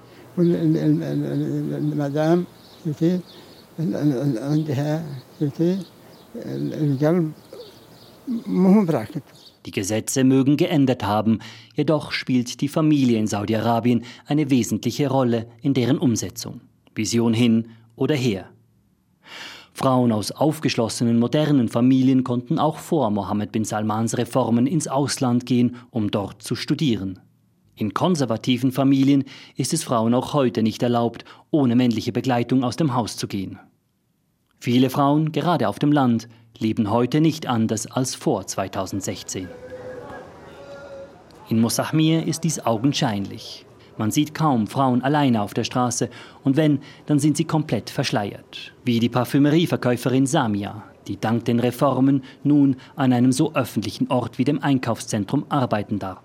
Die 9.66 9.70
Gesetze 9.70 10.24
mögen 10.24 10.56
geändert 10.56 11.04
haben, 11.04 11.40
jedoch 11.74 12.12
spielt 12.12 12.60
die 12.60 12.68
Familie 12.68 13.18
in 13.18 13.26
Saudi-Arabien 13.26 14.04
eine 14.26 14.50
wesentliche 14.50 15.08
Rolle 15.08 15.46
in 15.62 15.74
deren 15.74 15.98
Umsetzung. 15.98 16.60
Vision 16.94 17.34
hin 17.34 17.68
oder 17.96 18.14
her. 18.14 18.50
Frauen 19.72 20.10
aus 20.10 20.32
aufgeschlossenen, 20.32 21.18
modernen 21.18 21.68
Familien 21.68 22.24
konnten 22.24 22.58
auch 22.58 22.78
vor 22.78 23.10
Mohammed 23.10 23.52
bin 23.52 23.64
Salmans 23.64 24.18
Reformen 24.18 24.66
ins 24.66 24.88
Ausland 24.88 25.46
gehen, 25.46 25.76
um 25.90 26.10
dort 26.10 26.42
zu 26.42 26.56
studieren. 26.56 27.20
In 27.76 27.94
konservativen 27.94 28.72
Familien 28.72 29.24
ist 29.54 29.72
es 29.72 29.84
Frauen 29.84 30.14
auch 30.14 30.34
heute 30.34 30.64
nicht 30.64 30.82
erlaubt, 30.82 31.24
ohne 31.52 31.76
männliche 31.76 32.10
Begleitung 32.10 32.64
aus 32.64 32.74
dem 32.74 32.94
Haus 32.94 33.16
zu 33.16 33.28
gehen. 33.28 33.60
Viele 34.59 34.89
Frauen, 34.89 35.31
gerade 35.31 35.67
auf 35.67 35.79
dem 35.79 35.91
Land, 35.91 36.27
leben 36.57 36.89
heute 36.89 37.19
nicht 37.19 37.47
anders 37.47 37.87
als 37.87 38.15
vor 38.15 38.47
2016. 38.47 39.49
In 41.49 41.59
Mosahmir 41.59 42.25
ist 42.25 42.43
dies 42.43 42.65
augenscheinlich. 42.65 43.65
Man 43.97 44.11
sieht 44.11 44.33
kaum 44.33 44.67
Frauen 44.67 45.03
alleine 45.03 45.41
auf 45.41 45.53
der 45.53 45.65
Straße 45.65 46.09
und 46.43 46.57
wenn, 46.57 46.79
dann 47.05 47.19
sind 47.19 47.37
sie 47.37 47.45
komplett 47.45 47.89
verschleiert, 47.89 48.73
wie 48.83 48.99
die 48.99 49.09
Parfümerieverkäuferin 49.09 50.25
Samia, 50.25 50.83
die 51.07 51.19
dank 51.19 51.45
den 51.45 51.59
Reformen 51.59 52.23
nun 52.43 52.77
an 52.95 53.13
einem 53.13 53.31
so 53.31 53.53
öffentlichen 53.53 54.09
Ort 54.09 54.37
wie 54.37 54.45
dem 54.45 54.63
Einkaufszentrum 54.63 55.45
arbeiten 55.49 55.99
darf. 55.99 56.21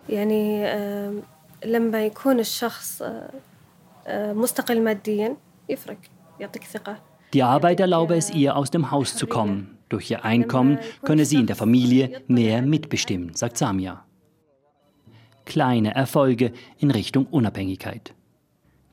مستقل 4.10 4.84
ماديا 4.84 5.36
يفرق 5.68 5.96
يعطيك 6.40 6.64
ثقة 6.64 6.96
die 7.33 7.41
Arbeit 7.41 7.79
erlaube 7.79 8.15
es 8.15 8.29
ihr, 8.29 8.55
aus 8.55 8.69
dem 8.69 8.91
Haus 8.91 9.15
zu 9.15 9.25
kommen. 9.25 9.77
Durch 9.89 10.09
ihr 10.11 10.23
Einkommen 10.23 10.77
könne 11.01 11.25
sie 11.25 11.37
in 11.37 11.47
der 11.47 11.55
Familie 11.55 12.21
mehr 12.27 12.61
mitbestimmen, 12.61 13.33
sagt 13.33 13.57
Samia. 13.57 14.05
Kleine 15.45 15.93
Erfolge 15.95 16.53
in 16.77 16.91
Richtung 16.91 17.25
Unabhängigkeit. 17.25 18.13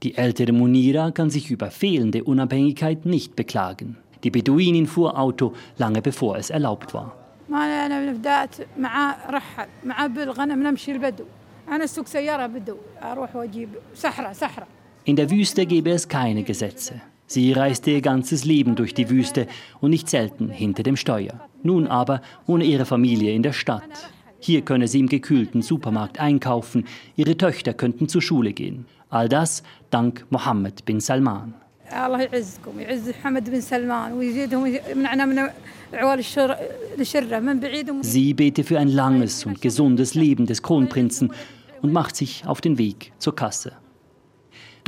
Die 0.03 0.17
ältere 0.17 0.53
Munira 0.53 1.11
kann 1.11 1.29
sich 1.29 1.51
über 1.51 1.71
fehlende 1.71 2.25
Unabhängigkeit 2.25 3.05
nicht 3.05 3.37
beklagen. 3.37 3.99
Die 4.25 4.31
Beduinin 4.31 4.87
fuhr 4.87 5.19
Auto 5.19 5.53
lange 5.77 6.01
bevor 6.01 6.37
es 6.37 6.49
erlaubt 6.51 6.95
war. 6.95 7.15
In 15.05 15.17
der 15.17 15.31
Wüste 15.31 15.67
gäbe 15.67 15.91
es 15.91 16.09
keine 16.09 16.43
Gesetze. 16.43 17.01
Sie 17.33 17.53
reiste 17.53 17.93
ihr 17.93 18.01
ganzes 18.01 18.45
Leben 18.45 18.75
durch 18.75 18.93
die 18.93 19.09
Wüste 19.09 19.47
und 19.81 19.91
nicht 19.91 20.11
selten 20.11 20.49
hinter 20.49 20.83
dem 20.83 20.97
Steuer. 20.97 21.49
Nun 21.63 21.87
aber 21.87 22.23
ohne 22.49 22.65
ihre 22.65 22.87
Familie 22.87 23.33
in 23.33 23.45
der 23.45 23.53
Stadt. 23.53 24.11
Hier 24.41 24.63
könne 24.63 24.89
sie 24.89 24.99
im 24.99 25.09
gekühlten 25.09 25.63
Supermarkt 25.63 26.19
einkaufen, 26.19 26.87
ihre 27.15 27.37
Töchter 27.37 27.73
könnten 27.73 28.09
zur 28.09 28.21
Schule 28.21 28.53
gehen. 28.53 28.85
All 29.11 29.29
das 29.29 29.63
dank 29.91 30.27
Mohammed 30.31 30.85
bin 30.85 30.99
Salman. 30.99 31.55
Sie 38.03 38.35
bete 38.35 38.65
für 38.65 38.81
ein 38.81 38.89
langes 38.89 39.47
und 39.47 39.63
gesundes 39.63 40.15
Leben 40.15 40.47
des 40.47 40.65
Kronprinzen 40.65 41.33
und 41.81 41.93
macht 41.93 42.17
sich 42.17 42.45
auf 42.45 42.61
den 42.61 42.77
Weg 42.77 43.13
zur 43.19 43.37
Kasse. 43.37 43.75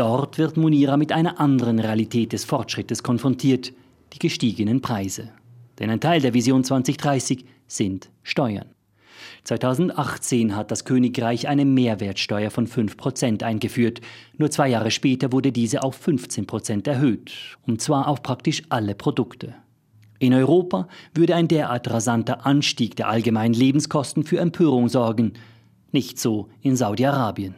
Dort 0.03 0.37
wird 0.37 0.57
Munira 0.57 0.97
mit 0.97 1.13
einer 1.13 1.39
anderen 1.39 1.79
Realität 1.79 2.33
des 2.33 2.45
Fortschrittes 2.45 3.05
konfrontiert, 3.05 3.73
die 4.13 4.19
gestiegenen 4.19 4.81
Preise. 4.81 5.29
Denn 5.79 5.91
ein 5.91 6.01
Teil 6.01 6.21
der 6.21 6.35
Vision 6.35 6.65
2030 6.65 7.45
sind 7.69 8.11
Steuern. 8.25 8.67
2018 9.45 10.57
hat 10.57 10.73
das 10.73 10.85
Königreich 10.85 11.47
eine 11.47 11.65
Mehrwertsteuer 11.65 12.51
von 12.51 12.67
5% 12.67 13.45
eingeführt. 13.45 14.01
Nur 14.37 14.51
zwei 14.51 14.71
Jahre 14.71 14.91
später 14.91 15.31
wurde 15.31 15.53
diese 15.53 15.85
auf 15.85 16.05
15% 16.05 16.89
erhöht, 16.89 17.33
und 17.65 17.81
zwar 17.81 18.09
auf 18.09 18.25
praktisch 18.25 18.65
alle 18.71 18.97
Produkte. 18.97 19.55
In 20.19 20.35
Europa 20.35 20.89
würde 21.15 21.37
ein 21.37 21.47
derart 21.47 21.89
rasanter 21.89 22.45
Anstieg 22.45 22.97
der 22.97 23.07
allgemeinen 23.07 23.55
Lebenskosten 23.55 24.25
für 24.25 24.41
Empörung 24.41 24.89
sorgen. 24.89 25.35
Nicht 25.93 26.19
so 26.19 26.49
in 26.63 26.75
Saudi-Arabien. 26.75 27.55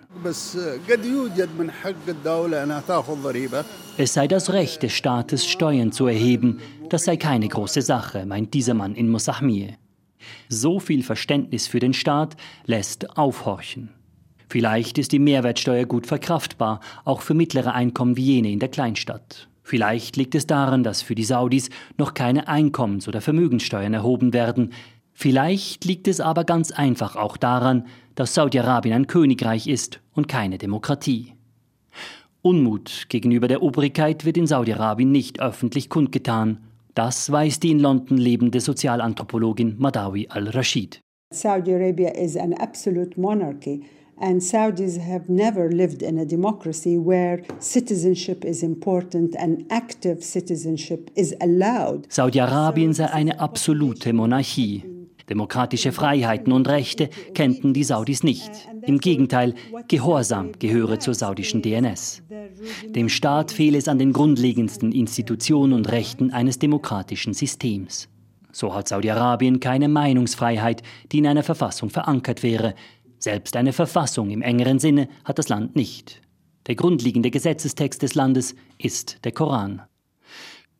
Es 3.97 4.14
sei 4.14 4.29
das 4.29 4.53
Recht 4.53 4.83
des 4.83 4.93
Staates, 4.93 5.47
Steuern 5.47 5.93
zu 5.93 6.07
erheben. 6.07 6.61
Das 6.88 7.05
sei 7.05 7.17
keine 7.17 7.49
große 7.49 7.83
Sache, 7.83 8.26
meint 8.26 8.53
dieser 8.53 8.75
Mann 8.75 8.97
in 8.97 9.09
Mosahmie. 9.09 9.76
So 10.49 10.81
viel 10.81 11.03
Verständnis 11.03 11.69
für 11.69 11.79
den 11.79 11.95
Staat 11.95 12.37
lässt 12.67 13.17
aufhorchen. 13.17 13.91
Vielleicht 14.49 14.99
ist 14.99 15.12
die 15.12 15.19
Mehrwertsteuer 15.19 15.85
gut 15.85 16.07
verkraftbar, 16.07 16.81
auch 17.05 17.23
für 17.23 17.35
mittlere 17.35 17.73
Einkommen 17.73 18.17
wie 18.17 18.35
jene 18.35 18.50
in 18.50 18.59
der 18.59 18.69
Kleinstadt. 18.69 19.49
Vielleicht 19.62 20.17
liegt 20.17 20.35
es 20.35 20.47
daran, 20.47 20.83
dass 20.85 21.00
für 21.00 21.14
die 21.14 21.25
Saudis 21.25 21.71
noch 21.97 22.12
keine 22.12 22.49
Einkommens- 22.49 23.09
oder 23.09 23.23
Vermögenssteuern 23.23 23.95
erhoben 23.95 24.35
werden. 24.35 24.75
Vielleicht 25.14 25.85
liegt 25.85 26.09
es 26.09 26.21
aber 26.21 26.44
ganz 26.44 26.73
einfach 26.73 27.16
auch 27.16 27.37
daran, 27.37 27.87
dass 28.16 28.35
Saudi-Arabien 28.35 28.94
ein 28.94 29.06
Königreich 29.06 29.68
ist 29.68 30.00
und 30.12 30.28
keine 30.28 30.59
Demokratie. 30.59 31.35
Unmut 32.42 33.06
gegenüber 33.09 33.49
der 33.49 33.62
Obrigkeit 33.62 34.26
wird 34.26 34.37
in 34.37 34.47
Saudi-Arabien 34.47 35.11
nicht 35.11 35.40
öffentlich 35.40 35.88
kundgetan. 35.88 36.59
Das 36.94 37.30
weiß 37.33 37.61
die 37.61 37.71
in 37.71 37.80
London 37.80 38.18
lebende 38.18 38.61
Sozialanthropologin 38.61 39.76
Madawi 39.78 40.28
al-Rashid. 40.28 41.00
Saudi 41.33 41.73
Arabia 41.73 42.11
is 42.11 42.37
an 42.37 42.52
absolute 42.52 43.18
monarchy. 43.18 43.85
And 44.21 44.40
Saudis 44.40 44.99
have 45.00 45.28
never 45.28 45.68
lived 45.71 46.02
in 46.02 46.18
a 46.18 46.25
democracy 46.25 46.97
where 46.97 47.42
citizenship 47.59 48.44
is 48.44 48.62
important 48.62 49.37
and 49.37 49.64
active 49.70 50.22
citizenship 50.22 51.11
is 51.16 51.35
allowed. 51.40 52.07
Saudi-Arabien 52.12 52.92
sei 52.92 53.12
eine 53.12 53.40
absolute 53.40 54.12
Monarchie. 54.12 54.85
Demokratische 55.28 55.92
Freiheiten 55.92 56.52
und 56.52 56.68
Rechte 56.68 57.08
kennten 57.34 57.72
die 57.72 57.84
Saudis 57.84 58.22
nicht. 58.22 58.50
Im 58.82 58.98
Gegenteil, 58.98 59.54
Gehorsam 59.88 60.52
gehöre 60.58 61.00
zur 61.00 61.14
saudischen 61.14 61.62
DNS. 61.62 62.22
Dem 62.88 63.08
Staat 63.08 63.50
fehle 63.50 63.78
es 63.78 63.88
an 63.88 63.98
den 63.98 64.12
grundlegendsten 64.12 64.92
Institutionen 64.92 65.72
und 65.72 65.90
Rechten 65.90 66.30
eines 66.30 66.58
demokratischen 66.58 67.32
Systems. 67.32 68.08
So 68.52 68.74
hat 68.74 68.88
Saudi-Arabien 68.88 69.60
keine 69.60 69.88
Meinungsfreiheit, 69.88 70.82
die 71.10 71.18
in 71.18 71.26
einer 71.26 71.42
Verfassung 71.42 71.90
verankert 71.90 72.42
wäre. 72.42 72.74
Selbst 73.18 73.56
eine 73.56 73.72
Verfassung 73.72 74.30
im 74.30 74.42
engeren 74.42 74.78
Sinne 74.78 75.08
hat 75.24 75.38
das 75.38 75.48
Land 75.48 75.74
nicht. 75.74 76.20
Der 76.66 76.76
grundlegende 76.76 77.30
Gesetzestext 77.30 78.02
des 78.02 78.14
Landes 78.14 78.54
ist 78.78 79.24
der 79.24 79.32
Koran. 79.32 79.82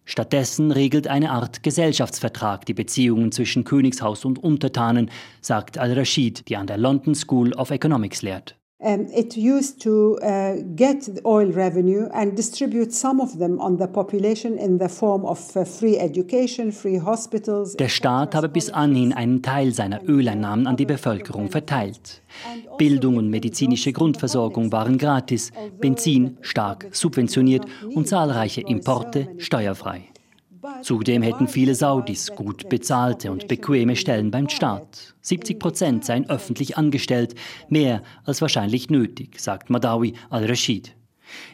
Stattdessen 0.05 0.71
regelt 0.71 1.09
eine 1.09 1.31
Art 1.31 1.62
Gesellschaftsvertrag 1.62 2.67
die 2.67 2.75
Beziehungen 2.75 3.33
zwischen 3.33 3.64
Königshaus 3.64 4.25
und 4.25 4.38
Untertanen, 4.43 5.11
sagt 5.40 5.79
Al-Rashid, 5.79 6.49
die 6.49 6.57
an 6.57 6.67
der 6.67 6.77
London 6.77 7.14
School 7.14 7.55
of 7.55 7.71
Economics 7.71 8.23
lehrt. 8.23 8.57
Um, 8.81 9.07
it 9.15 9.37
used 9.37 9.81
to 9.83 10.19
uh, 10.21 10.57
get 10.75 11.09
oil 11.25 11.51
revenue 11.53 12.09
and 12.13 12.37
distribute 12.37 12.93
some 12.93 13.21
of 13.21 13.39
them 13.39 13.61
on 13.61 13.79
the 13.79 13.87
population 13.87 14.59
in 14.59 14.79
the 14.79 14.89
form 14.89 15.25
of 15.25 15.57
uh, 15.57 15.65
free 15.65 15.97
education, 15.97 16.73
free 16.73 16.99
hospitals. 16.99 17.77
Der 17.77 17.89
Staat 17.89 18.35
habe 18.35 18.49
bis 18.49 18.71
anhin 18.71 19.13
einen 19.13 19.43
Teil 19.43 19.73
seiner 19.73 20.03
Öleinnahmen 20.07 20.67
an 20.67 20.77
die 20.77 20.87
Bevölkerung 20.87 21.51
verteilt. 21.51 22.21
Bildung 22.77 23.17
und 23.17 23.31
medizinische 23.31 23.93
Grundversorgung 23.93 24.73
waren 24.73 24.99
gratis, 24.99 25.53
Benzin 25.81 26.37
stark 26.41 26.89
subventioniert 26.91 27.65
und 27.95 28.09
zahlreiche 28.09 28.61
Importe 28.61 29.29
steuerfrei. 29.39 30.13
Zudem 30.83 31.22
hätten 31.22 31.48
viele 31.48 31.74
Saudis 31.74 32.31
gut 32.35 32.68
bezahlte 32.68 33.31
und 33.31 33.48
bequeme 33.48 33.96
Stellen 33.96 34.31
beim 34.31 34.48
Staat. 34.48 35.14
70 35.22 35.59
Prozent 35.59 36.05
seien 36.05 36.29
öffentlich 36.29 36.77
angestellt, 36.77 37.35
mehr 37.68 38.03
als 38.24 38.40
wahrscheinlich 38.40 38.90
nötig, 38.90 39.40
sagt 39.40 39.70
Madawi 39.70 40.14
al-Rashid. 40.31 40.94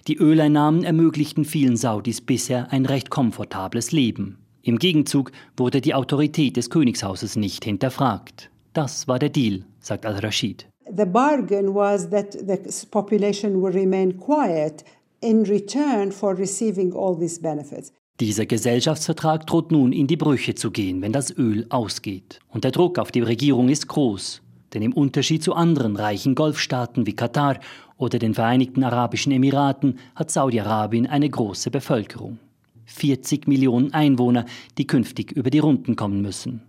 Die 0.09 0.17
Öleinnahmen 0.17 0.85
ermöglichten 0.85 1.45
vielen 1.45 1.77
Saudis 1.77 2.21
bisher 2.21 2.73
ein 2.73 2.87
recht 2.87 3.11
komfortables 3.11 3.93
Leben. 3.93 4.39
Im 4.63 4.79
Gegenzug 4.79 5.33
wurde 5.57 5.81
die 5.81 5.95
Autorität 5.95 6.57
des 6.57 6.69
Königshauses 6.69 7.37
nicht 7.37 7.65
hinterfragt. 7.65 8.51
Das 8.73 9.09
war 9.09 9.19
der 9.19 9.31
Deal, 9.31 9.65
sagt 9.81 10.05
al-Rashid. 10.05 10.67
The 10.97 11.05
bargain 11.05 11.75
was 11.75 12.11
that 12.11 12.33
the 12.33 12.59
population 12.91 13.63
will 13.63 13.73
remain 13.73 14.17
quiet 14.19 14.85
in 15.21 15.43
return 15.45 16.11
for 16.11 16.37
receiving 16.37 16.93
all 16.93 17.17
these 17.17 17.41
benefits. 17.41 17.93
Dieser 18.21 18.45
Gesellschaftsvertrag 18.45 19.47
droht 19.47 19.73
nun 19.73 19.93
in 19.93 20.07
die 20.07 20.19
Brüche 20.19 20.55
zu 20.55 20.71
gehen, 20.71 21.01
wenn 21.01 21.11
das 21.11 21.35
Öl 21.35 21.65
ausgeht. 21.71 22.39
Und 22.51 22.65
der 22.65 22.71
Druck 22.71 22.99
auf 22.99 23.11
die 23.11 23.23
Regierung 23.23 23.71
ist 23.71 23.89
groß. 23.89 24.43
Denn 24.75 24.83
im 24.83 24.93
Unterschied 24.93 25.43
zu 25.43 25.55
anderen 25.55 25.97
reichen 25.97 26.35
Golfstaaten 26.35 27.07
wie 27.07 27.15
Katar 27.15 27.59
oder 27.97 28.19
den 28.19 28.35
Vereinigten 28.35 28.85
Arabischen 28.85 29.33
Emiraten 29.33 29.99
hat 30.15 30.31
Saudi-Arabien 30.31 31.07
eine 31.07 31.31
große 31.31 31.71
Bevölkerung. 31.71 32.39
40 32.85 33.49
Millionen 33.49 33.95
Einwohner, 33.95 34.45
die 34.77 34.87
künftig 34.87 35.33
über 35.33 35.49
die 35.49 35.59
Runden 35.59 35.97
kommen 35.97 36.21
müssen. 36.21 36.61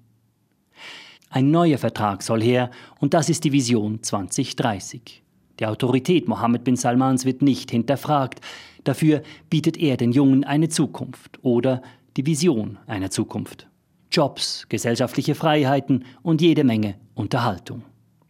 Ein 1.30 1.52
neuer 1.52 1.78
Vertrag 1.78 2.24
soll 2.24 2.42
her 2.42 2.72
und 3.02 3.14
das 3.14 3.28
ist 3.28 3.44
die 3.44 3.52
Vision 3.52 4.02
2030. 4.02 5.22
Die 5.60 5.66
Autorität 5.66 6.28
Mohammed 6.28 6.64
bin 6.64 6.76
Salmans 6.76 7.26
wird 7.26 7.42
nicht 7.42 7.72
hinterfragt. 7.72 8.42
Dafür 8.84 9.22
bietet 9.50 9.78
er 9.78 9.98
den 9.98 10.12
Jungen 10.12 10.44
eine 10.44 10.70
Zukunft 10.70 11.39
oder 11.44 11.82
die 12.17 12.26
Vision 12.26 12.78
einer 12.88 13.10
Zukunft. 13.10 13.67
Jobs, 14.12 14.65
gesellschaftliche 14.67 15.36
Freiheiten 15.36 16.06
und 16.22 16.41
jede 16.41 16.63
Menge 16.63 16.96
Unterhaltung. 17.15 17.84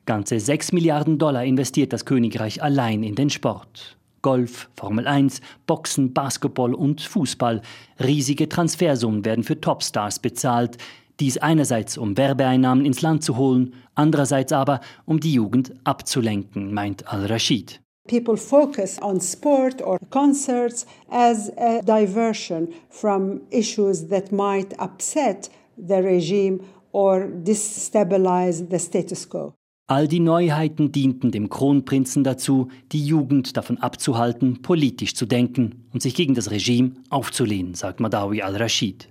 Ganze 0.06 0.40
6 0.40 0.74
Milliarden 0.74 1.18
Dollar 1.18 1.44
investiert 1.44 1.94
das 1.94 2.06
Königreich 2.06 2.62
allein 2.62 3.04
in 3.04 3.16
den 3.16 3.30
Sport. 3.30 3.98
Golf, 4.22 4.70
Formel 4.76 5.08
1, 5.08 5.42
Boxen, 5.66 6.14
Basketball 6.14 6.76
und 6.76 7.02
Fußball. 7.02 7.62
Riesige 8.00 8.48
Transfersummen 8.48 9.26
werden 9.26 9.44
für 9.44 9.60
Topstars 9.60 10.20
bezahlt, 10.20 10.78
dies 11.20 11.38
einerseits 11.38 11.98
um 11.98 12.18
Werbeeinnahmen 12.18 12.86
ins 12.86 13.02
Land 13.02 13.24
zu 13.24 13.38
holen, 13.38 13.74
andererseits 13.96 14.52
aber 14.52 14.82
um 15.06 15.20
die 15.20 15.34
Jugend 15.34 15.74
abzulenken, 15.84 16.74
meint 16.74 17.08
Al-Rashid. 17.08 17.82
People 18.08 18.36
focus 18.36 19.00
on 19.02 19.20
sport 19.22 19.82
or 19.82 20.00
concerts 20.10 20.86
as 21.10 21.52
a 21.58 21.82
diversion 21.84 22.74
from 22.90 23.42
issues 23.52 24.08
that 24.08 24.32
might 24.32 24.74
upset 24.80 25.50
the 25.78 26.02
regime 26.02 26.62
or 26.92 27.28
destabilize 27.28 28.70
the 28.70 28.80
status 28.80 29.26
quo. 29.30 29.54
All 29.88 30.08
die 30.08 30.20
Neuheiten 30.20 30.92
dienten 30.92 31.32
dem 31.32 31.50
Kronprinzen 31.50 32.24
dazu, 32.24 32.70
die 32.92 33.06
Jugend 33.06 33.58
davon 33.58 33.78
abzuhalten, 33.78 34.62
politisch 34.62 35.16
zu 35.16 35.26
denken 35.26 35.86
und 35.94 36.02
sich 36.02 36.16
gegen 36.16 36.34
das 36.34 36.50
Regime 36.50 36.94
aufzulehnen, 37.10 37.74
sagt 37.76 38.00
Madawi 38.00 38.42
al-Rashid. 38.42 39.10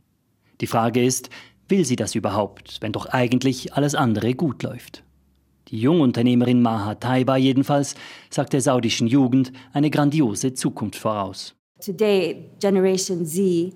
Die 0.60 0.66
Frage 0.66 1.04
ist, 1.04 1.28
will 1.68 1.84
sie 1.84 1.96
das 1.96 2.14
überhaupt, 2.14 2.78
wenn 2.80 2.92
doch 2.92 3.06
eigentlich 3.06 3.74
alles 3.74 3.94
andere 3.94 4.34
gut 4.34 4.62
läuft? 4.62 5.04
Die 5.70 5.80
Jungunternehmerin 5.80 6.62
Maha 6.62 6.96
Taiba 6.96 7.36
jedenfalls 7.36 7.94
sagt 8.28 8.52
der 8.52 8.60
saudischen 8.60 9.06
Jugend 9.06 9.52
eine 9.72 9.88
grandiose 9.88 10.52
Zukunft 10.52 10.96
voraus. 10.96 11.54
Today, 11.80 12.50
Generation 12.60 13.24
Z, 13.24 13.72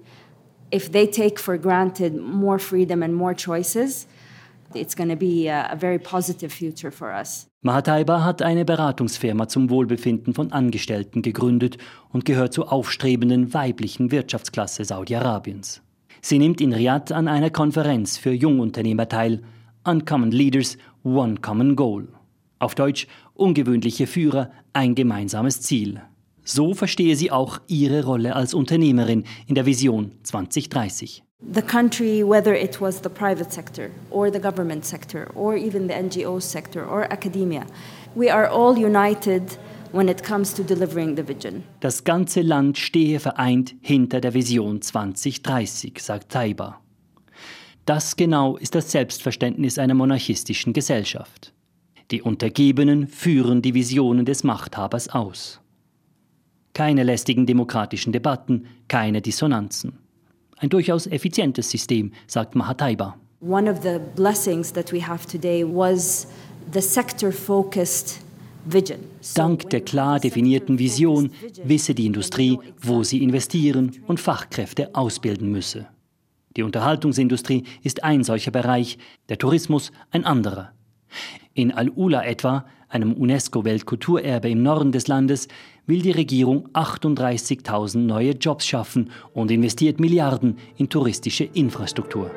if 0.74 0.90
they 0.90 1.06
take 1.06 1.40
for 1.40 1.56
granted 1.56 2.20
more 2.20 2.58
freedom 2.58 3.02
and 3.02 3.14
more 3.14 3.34
choices, 3.34 4.08
it's 4.74 4.96
going 4.96 5.08
to 5.08 5.16
be 5.16 5.48
a, 5.48 5.72
a 5.72 5.76
very 5.76 5.98
positive 5.98 6.52
future 6.52 6.90
for 6.90 7.12
us. 7.12 7.46
Mahataiba 7.62 8.24
hat 8.24 8.42
eine 8.42 8.64
Beratungsfirma 8.64 9.48
zum 9.48 9.70
Wohlbefinden 9.70 10.34
von 10.34 10.52
Angestellten 10.52 11.22
gegründet 11.22 11.78
und 12.12 12.24
gehört 12.24 12.52
zur 12.52 12.72
aufstrebenden 12.72 13.54
weiblichen 13.54 14.10
Wirtschaftsklasse 14.10 14.84
Saudi-Arabiens. 14.84 15.80
Sie 16.20 16.38
nimmt 16.38 16.60
in 16.60 16.72
Riyadh 16.72 17.12
an 17.12 17.28
einer 17.28 17.50
Konferenz 17.50 18.18
für 18.18 18.32
Jungunternehmer 18.32 19.08
teil, 19.08 19.42
Uncommon 19.84 20.30
Leaders, 20.30 20.76
One 21.02 21.36
Common 21.40 21.76
Goal. 21.76 22.08
Auf 22.58 22.74
Deutsch 22.74 23.06
ungewöhnliche 23.34 24.06
Führer, 24.06 24.50
ein 24.72 24.94
gemeinsames 24.94 25.60
Ziel. 25.60 26.00
So 26.44 26.74
verstehe 26.74 27.16
sie 27.16 27.30
auch 27.30 27.60
ihre 27.68 28.04
Rolle 28.04 28.36
als 28.36 28.54
Unternehmerin 28.54 29.24
in 29.46 29.54
der 29.54 29.66
Vision 29.66 30.12
2030. 30.22 31.22
The 31.52 31.62
country, 31.62 32.22
whether 32.22 32.54
it 32.54 32.80
was 32.80 33.02
the 33.02 33.10
private 33.10 33.52
sector 33.52 33.90
or 34.10 34.32
the 34.32 34.40
government 34.40 34.84
sector 34.84 35.28
or 35.34 35.56
even 35.56 35.88
the 35.88 35.94
NGO 35.94 36.40
sector 36.40 36.88
or 36.88 37.02
academia, 37.12 37.66
we 38.14 38.30
are 38.30 38.48
all 38.48 38.76
united 38.78 39.58
when 39.92 40.08
it 40.08 40.22
comes 40.22 40.54
to 40.54 40.62
delivering 40.62 41.16
the 41.16 41.22
vision. 41.22 41.62
Das 41.80 42.04
ganze 42.04 42.40
Land 42.42 42.78
stehe 42.78 43.20
vereint 43.20 43.74
hinter 43.80 44.20
der 44.20 44.32
Vision 44.32 44.80
2030, 44.80 45.98
sagt 45.98 46.32
Taiba. 46.32 46.80
Das 47.84 48.16
genau 48.16 48.56
ist 48.56 48.74
das 48.74 48.90
Selbstverständnis 48.90 49.78
einer 49.78 49.94
monarchistischen 49.94 50.72
Gesellschaft. 50.72 51.52
Die 52.10 52.22
Untergebenen 52.22 53.08
führen 53.08 53.60
die 53.60 53.74
Visionen 53.74 54.24
des 54.24 54.42
Machthabers 54.42 55.08
aus. 55.08 55.60
Keine 56.72 57.02
lästigen 57.02 57.46
demokratischen 57.46 58.12
Debatten, 58.12 58.66
keine 58.88 59.20
Dissonanzen. 59.20 59.98
Ein 60.56 60.70
durchaus 60.70 61.06
effizientes 61.06 61.70
System, 61.70 62.12
sagt 62.26 62.54
Mahataiba. 62.54 63.16
One 63.40 63.70
of 63.70 63.82
the 63.82 63.98
blessings 64.16 64.72
that 64.72 64.92
we 64.92 65.06
have 65.06 65.26
today 65.26 65.64
was 65.64 66.26
the 66.72 66.80
sector-focused. 66.80 68.20
Dank 69.34 69.68
der 69.68 69.82
klar 69.82 70.18
definierten 70.18 70.78
Vision 70.78 71.30
wisse 71.64 71.94
die 71.94 72.06
Industrie, 72.06 72.58
wo 72.80 73.02
sie 73.02 73.22
investieren 73.22 73.92
und 74.06 74.20
Fachkräfte 74.20 74.94
ausbilden 74.94 75.50
müsse. 75.50 75.86
Die 76.56 76.62
Unterhaltungsindustrie 76.62 77.64
ist 77.82 78.04
ein 78.04 78.22
solcher 78.22 78.52
Bereich, 78.52 78.98
der 79.28 79.38
Tourismus 79.38 79.90
ein 80.10 80.24
anderer. 80.24 80.72
In 81.52 81.72
Al-Ula 81.72 82.24
etwa, 82.24 82.64
einem 82.88 83.12
UNESCO-Weltkulturerbe 83.12 84.48
im 84.48 84.62
Norden 84.62 84.92
des 84.92 85.08
Landes, 85.08 85.48
will 85.86 86.00
die 86.00 86.12
Regierung 86.12 86.68
38.000 86.72 87.98
neue 87.98 88.32
Jobs 88.32 88.66
schaffen 88.66 89.10
und 89.32 89.50
investiert 89.50 89.98
Milliarden 89.98 90.58
in 90.76 90.88
touristische 90.88 91.44
Infrastruktur. 91.44 92.30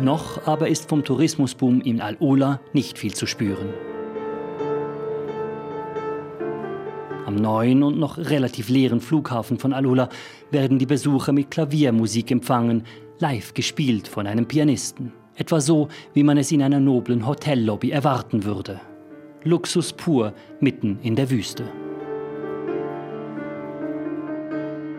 Noch 0.00 0.44
aber 0.46 0.68
ist 0.68 0.88
vom 0.88 1.04
Tourismusboom 1.04 1.80
in 1.80 2.00
Al-Ula 2.00 2.60
nicht 2.72 2.98
viel 2.98 3.14
zu 3.14 3.26
spüren. 3.26 3.93
Am 7.34 7.42
neuen 7.42 7.82
und 7.82 7.98
noch 7.98 8.16
relativ 8.16 8.68
leeren 8.68 9.00
Flughafen 9.00 9.58
von 9.58 9.72
Alula 9.72 10.08
werden 10.52 10.78
die 10.78 10.86
Besucher 10.86 11.32
mit 11.32 11.50
Klaviermusik 11.50 12.30
empfangen, 12.30 12.84
live 13.18 13.54
gespielt 13.54 14.06
von 14.06 14.28
einem 14.28 14.46
Pianisten. 14.46 15.12
Etwa 15.34 15.60
so, 15.60 15.88
wie 16.12 16.22
man 16.22 16.38
es 16.38 16.52
in 16.52 16.62
einer 16.62 16.78
noblen 16.78 17.26
Hotellobby 17.26 17.90
erwarten 17.90 18.44
würde. 18.44 18.80
Luxus 19.42 19.92
pur 19.92 20.32
mitten 20.60 21.00
in 21.02 21.16
der 21.16 21.28
Wüste. 21.28 21.64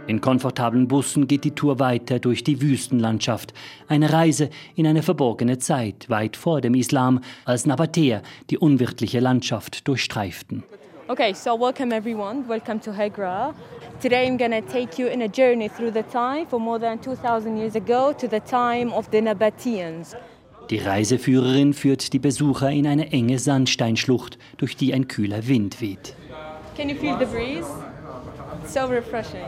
In 0.08 0.19
komfortablen 0.19 0.89
Bussen 0.89 1.28
geht 1.28 1.45
die 1.45 1.56
Tour 1.56 1.80
weiter 1.80 2.19
durch 2.19 2.43
die 2.43 2.62
Wüstenlandschaft. 2.62 3.54
Eine 3.88 4.12
Reise 4.12 4.50
in 4.76 4.86
eine 4.86 5.04
verborgene 5.04 5.58
Zeit, 5.58 6.10
weit 6.10 6.36
vor 6.36 6.60
dem 6.60 6.76
Islam, 6.76 7.21
als 7.45 7.65
Nabatäer 7.65 8.21
die 8.50 8.58
unwirtliche 8.58 9.21
Landschaft 9.21 9.88
durchstreiften. 9.88 10.65
Okay, 11.08 11.34
so 11.34 11.54
welcome 11.54 11.94
everyone. 11.94 12.48
Welcome 12.48 12.80
to 12.80 12.91
Hegra. 12.91 13.54
Today 14.02 14.26
I'm 14.26 14.38
going 14.38 14.50
to 14.50 14.62
take 14.62 14.98
you 14.98 15.06
in 15.06 15.22
a 15.22 15.28
journey 15.28 15.70
through 15.70 15.91
the 15.91 16.02
time 16.02 16.48
for 16.48 16.60
more 16.60 16.80
than 16.80 16.98
2000 16.98 17.58
years 17.58 17.76
ago 17.76 18.12
to 18.13 18.28
the 18.28 18.39
time 18.39 18.91
of 18.91 19.12
the 19.12 19.22
Nabateans. 19.22 20.15
Die 20.72 20.80
Reiseführerin 20.80 21.76
führt 21.76 22.12
die 22.12 22.18
Besucher 22.18 22.72
in 22.72 22.88
eine 22.88 23.12
enge 23.12 23.38
Sandsteinschlucht, 23.38 24.39
durch 24.58 24.76
die 24.76 24.96
ein 24.96 25.08
kühler 25.08 25.48
Wind 25.48 25.80
weht. 25.80 26.15
Can 26.76 26.89
you 26.89 26.96
feel 26.96 27.15
the 27.20 27.26
breeze? 27.26 27.68
It's 28.63 28.74
so 28.74 28.88
refreshing. 28.88 29.46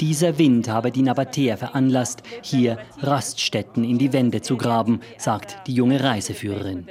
Dieser 0.00 0.36
Wind 0.36 0.68
habe 0.68 0.90
die 0.90 1.02
Nabatäer 1.02 1.56
veranlasst, 1.56 2.24
hier 2.42 2.76
Raststätten 3.02 3.84
in 3.84 3.98
die 3.98 4.12
Wände 4.12 4.42
zu 4.42 4.56
graben, 4.56 5.00
sagt 5.16 5.58
die 5.68 5.74
junge 5.74 6.02
Reiseführerin. 6.02 6.88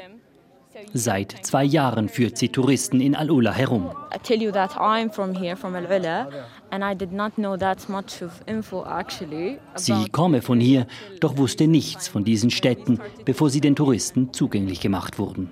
Seit 0.94 1.46
zwei 1.46 1.64
Jahren 1.64 2.10
führt 2.10 2.38
sie 2.38 2.50
Touristen 2.50 3.02
in 3.02 3.16
Al-Ula 3.16 3.52
herum. 3.52 3.92
I 4.14 4.18
tell 4.22 4.42
you 4.42 4.52
that 4.52 4.72
I'm 4.78 5.12
from 5.12 5.34
here, 5.34 5.56
from 5.56 5.76
Al-Ula, 5.76 6.28
and 6.72 6.84
I 6.84 6.96
did 6.96 7.12
not 7.12 7.36
know 7.36 7.58
that 7.58 7.88
much 7.90 8.22
of 8.24 8.42
info 8.46 8.86
actually. 8.86 9.60
Sie 9.76 10.08
komme 10.10 10.42
von 10.42 10.60
hier, 10.60 10.88
doch 11.20 11.38
wusste 11.38 11.68
nichts 11.68 12.08
von 12.08 12.24
diesen 12.24 12.50
Städten, 12.50 13.00
bevor 13.26 13.50
sie 13.50 13.62
den 13.62 13.76
Touristen 13.76 14.34
zugänglich 14.34 14.80
gemacht 14.80 15.20
wurden. 15.20 15.52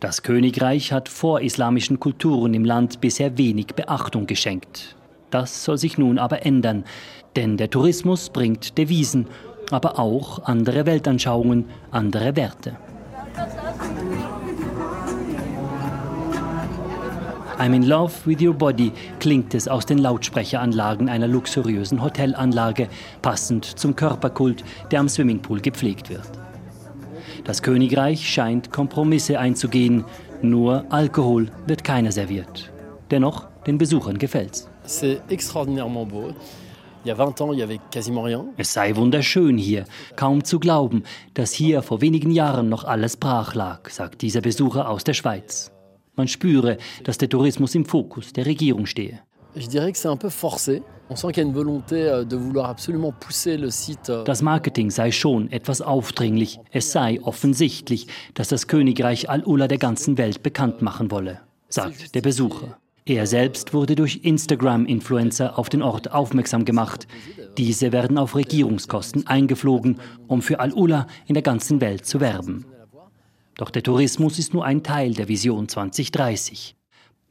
Das 0.00 0.22
Königreich 0.22 0.92
hat 0.92 1.08
vorislamischen 1.08 2.00
Kulturen 2.00 2.54
im 2.54 2.64
Land 2.64 3.00
bisher 3.00 3.38
wenig 3.38 3.66
Beachtung 3.68 4.26
geschenkt. 4.26 4.96
Das 5.30 5.64
soll 5.64 5.78
sich 5.78 5.96
nun 5.96 6.18
aber 6.18 6.44
ändern, 6.44 6.84
denn 7.36 7.56
der 7.56 7.70
Tourismus 7.70 8.30
bringt 8.30 8.78
Devisen, 8.78 9.28
aber 9.70 9.98
auch 9.98 10.44
andere 10.44 10.86
Weltanschauungen, 10.86 11.66
andere 11.92 12.34
Werte. 12.34 12.76
I'm 17.60 17.74
in 17.74 17.86
love 17.86 18.14
with 18.24 18.40
your 18.40 18.54
body 18.54 18.90
klingt 19.18 19.52
es 19.52 19.68
aus 19.68 19.84
den 19.84 19.98
Lautsprecheranlagen 19.98 21.10
einer 21.10 21.28
luxuriösen 21.28 22.02
Hotelanlage, 22.02 22.88
passend 23.20 23.66
zum 23.66 23.94
Körperkult, 23.94 24.64
der 24.90 25.00
am 25.00 25.10
Swimmingpool 25.10 25.60
gepflegt 25.60 26.08
wird. 26.08 26.26
Das 27.44 27.60
Königreich 27.60 28.26
scheint 28.26 28.72
Kompromisse 28.72 29.38
einzugehen, 29.38 30.06
nur 30.40 30.86
Alkohol 30.88 31.50
wird 31.66 31.84
keiner 31.84 32.12
serviert. 32.12 32.72
Dennoch, 33.10 33.46
den 33.66 33.76
Besuchern 33.76 34.16
gefällt's. 34.16 34.66
C'est 34.86 35.20
extraordinairement 35.28 36.10
beau. 36.10 36.32
Il 37.04 37.08
y 37.08 37.10
a 37.10 37.14
20 37.14 37.40
ans, 37.42 37.52
il 37.52 37.58
y 37.58 37.62
avait 37.62 37.80
quasiment 37.92 38.22
rien. 38.22 38.46
Es 38.56 38.72
sei 38.72 38.96
wunderschön 38.96 39.58
hier, 39.58 39.84
kaum 40.16 40.44
zu 40.44 40.60
glauben, 40.60 41.02
dass 41.34 41.52
hier 41.52 41.82
vor 41.82 42.00
wenigen 42.00 42.30
Jahren 42.30 42.70
noch 42.70 42.84
alles 42.84 43.18
brach 43.18 43.54
lag, 43.54 43.90
sagt 43.90 44.22
dieser 44.22 44.40
Besucher 44.40 44.88
aus 44.88 45.04
der 45.04 45.12
Schweiz. 45.12 45.70
Man 46.16 46.28
spüre, 46.28 46.76
dass 47.04 47.18
der 47.18 47.28
Tourismus 47.28 47.74
im 47.74 47.84
Fokus 47.84 48.32
der 48.32 48.46
Regierung 48.46 48.86
stehe. 48.86 49.20
Je 49.56 49.66
dirais 49.66 49.90
que 49.90 49.98
c'est 49.98 50.08
un 50.08 50.16
peu 50.16 50.30
forcé. 50.30 50.80
On 51.08 51.16
sent 51.16 51.32
qu'il 51.32 51.42
y 51.42 51.46
a 51.46 51.48
une 51.48 51.54
volonté 51.54 52.02
euh, 52.08 52.24
de 52.24 52.36
vouloir 52.36 52.70
absolument 52.70 53.10
pousser 53.18 53.56
le 53.56 53.70
site. 53.70 54.08
euh, 54.08 54.22
Das 54.22 54.42
Marketing 54.42 54.90
sei 54.90 55.10
schon 55.10 55.50
etwas 55.50 55.80
aufdringlich. 55.82 56.60
Es 56.70 56.92
sei 56.92 57.18
offensichtlich, 57.22 58.06
dass 58.34 58.46
das 58.48 58.68
Königreich 58.68 59.28
Al-Ula 59.28 59.66
der 59.66 59.78
ganzen 59.78 60.18
Welt 60.18 60.44
bekannt 60.44 60.82
machen 60.82 61.10
wolle, 61.10 61.40
sagt 61.68 62.14
der 62.14 62.20
Besucher. 62.20 62.78
Er 63.06 63.26
selbst 63.26 63.74
wurde 63.74 63.96
durch 63.96 64.20
Instagram-Influencer 64.22 65.58
auf 65.58 65.68
den 65.68 65.82
Ort 65.82 66.12
aufmerksam 66.12 66.64
gemacht. 66.64 67.08
Diese 67.58 67.90
werden 67.90 68.18
auf 68.18 68.36
Regierungskosten 68.36 69.26
eingeflogen, 69.26 69.98
um 70.28 70.42
für 70.42 70.60
Al-Ula 70.60 71.08
in 71.26 71.34
der 71.34 71.42
ganzen 71.42 71.80
Welt 71.80 72.06
zu 72.06 72.20
werben. 72.20 72.66
Doch 73.60 73.68
der 73.68 73.82
Tourismus 73.82 74.38
ist 74.38 74.54
nur 74.54 74.64
ein 74.64 74.82
Teil 74.82 75.12
der 75.12 75.28
Vision 75.28 75.68
2030. 75.68 76.76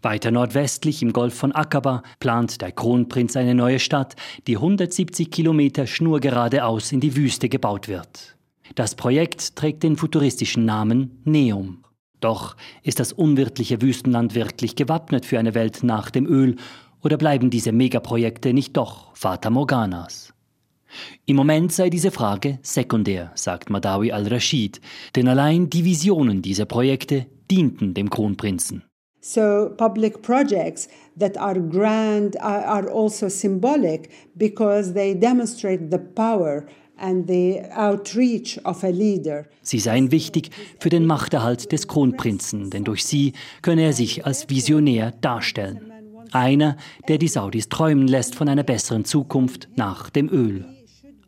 Weiter 0.04 0.30
nordwestlich 0.30 1.02
im 1.02 1.12
Golf 1.12 1.34
von 1.34 1.52
Aqaba 1.54 2.04
plant 2.20 2.62
der 2.62 2.72
Kronprinz 2.72 3.36
eine 3.36 3.56
neue 3.56 3.80
Stadt, 3.80 4.15
die 4.46 4.58
170 4.58 5.32
Kilometer 5.32 5.88
schnurgeradeaus 5.88 6.92
in 6.92 7.00
die 7.00 7.15
Wüste 7.15 7.50
gebaut 7.50 7.88
wird. 7.88 8.38
Das 8.76 8.94
Projekt 8.94 9.56
trägt 9.56 9.82
den 9.82 9.98
futuristischen 9.98 10.65
Namen 10.65 11.20
Neum. 11.24 11.84
Doch 12.20 12.56
ist 12.84 13.00
das 13.00 13.12
unwirtliche 13.12 13.82
Wüstenland 13.82 14.36
wirklich 14.36 14.76
gewappnet 14.76 15.26
für 15.26 15.39
eine 15.39 15.56
Welt 15.56 15.82
nach 15.82 16.12
dem 16.12 16.28
Öl 16.28 16.58
oder 17.02 17.18
bleiben 17.18 17.50
diese 17.50 17.72
Megaprojekte 17.72 18.54
nicht 18.54 18.78
doch 18.78 19.15
Fata 19.15 19.50
Morganas? 19.50 20.29
Im 21.25 21.36
Moment 21.36 21.71
sei 21.71 21.89
diese 21.89 22.12
Frage 22.12 22.60
sekundär, 22.62 23.32
sagt 23.36 23.69
Madawi 23.69 24.12
al-Rashid, 24.12 24.82
denn 25.15 25.28
allein 25.28 25.69
die 25.69 25.86
Visionen 25.86 26.41
dieser 26.41 26.65
Projekte 26.65 27.25
dienten 27.49 27.93
dem 27.93 28.10
Kronprinzen. 28.10 28.84
So, 29.21 29.69
public 29.75 30.21
projects 30.21 30.88
that 31.19 31.38
are 31.38 31.60
grand 31.60 32.39
are, 32.41 32.89
also 32.89 33.28
symbolic 33.28 34.10
because 34.36 34.93
they 34.93 35.13
demonstrate 35.13 35.91
the 35.91 35.97
power 35.97 36.65
and 36.97 37.28
the 37.28 37.62
outreach 37.75 38.58
of 38.63 38.84
a 38.84 38.89
leader. 38.89 39.45
Sie 39.62 39.80
seien 39.80 40.12
wichtig 40.12 40.52
für 40.80 40.89
den 40.89 41.06
Machterhalt 41.06 41.71
des 41.71 41.88
Kronprinzen, 41.88 42.69
denn 42.69 42.86
durch 42.86 43.04
sie 43.04 43.34
könne 43.62 43.84
er 43.84 43.93
sich 43.93 44.25
als 44.25 44.49
Visionär 44.49 45.12
darstellen. 45.19 45.91
Einer, 46.32 46.78
der 47.08 47.17
die 47.17 47.28
Saudis 47.28 47.69
träumen 47.69 48.08
lässt 48.08 48.36
von 48.36 48.47
einer 48.47 48.63
besseren 48.63 49.04
Zukunft 49.04 49.67
nach 49.75 50.10
dem 50.10 50.30
Öl. 50.30 50.79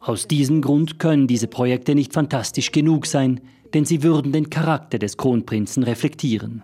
Aus 0.03 0.27
diesem 0.27 0.61
Grund 0.61 0.97
können 0.97 1.27
diese 1.27 1.47
Projekte 1.47 1.93
nicht 1.93 2.11
fantastisch 2.11 2.71
genug 2.71 3.05
sein, 3.05 3.39
denn 3.75 3.85
sie 3.85 4.01
würden 4.01 4.31
den 4.31 4.49
Charakter 4.49 4.97
des 4.97 5.15
Kronprinzen 5.15 5.83
reflektieren. 5.83 6.63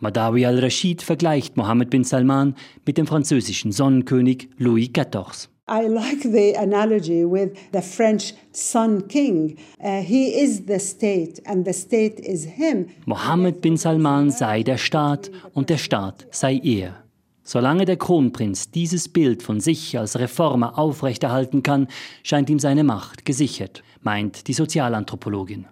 Madawi 0.00 0.44
al-Rashid 0.44 1.00
vergleicht 1.00 1.56
Mohammed 1.56 1.88
bin 1.88 2.04
Salman 2.04 2.54
mit 2.84 2.98
dem 2.98 3.06
französischen 3.06 3.72
Sonnenkönig 3.72 4.50
Louis 4.58 4.90
XIV. 4.92 5.48
I 5.70 5.86
like 5.86 6.22
the 6.22 6.56
analogy 6.56 7.24
with 7.24 7.50
the 7.72 7.80
French 7.80 8.34
Sun 8.52 9.08
King. 9.08 9.56
Uh, 9.80 10.02
he 10.02 10.28
is 10.28 10.66
the 10.66 10.78
state 10.78 11.42
and 11.46 11.66
the 11.66 11.72
state 11.72 12.20
is 12.20 12.44
him. 12.44 12.86
Mohammed 13.06 13.62
bin 13.62 13.78
Salman 13.78 14.30
sei 14.30 14.62
der 14.62 14.78
Staat 14.78 15.30
und 15.54 15.70
der 15.70 15.78
Staat 15.78 16.26
sei 16.30 16.60
er. 16.62 17.02
Solange 17.48 17.86
der 17.86 17.96
Kronprinz 17.96 18.72
dieses 18.72 19.08
Bild 19.08 19.42
von 19.42 19.58
sich 19.58 19.98
als 19.98 20.18
Reformer 20.18 20.78
aufrechterhalten 20.78 21.62
kann, 21.62 21.88
scheint 22.22 22.50
ihm 22.50 22.58
seine 22.58 22.84
Macht 22.84 23.24
gesichert, 23.24 23.82
meint 24.02 24.48
die 24.48 24.52
Sozialanthropologin. 24.52 25.66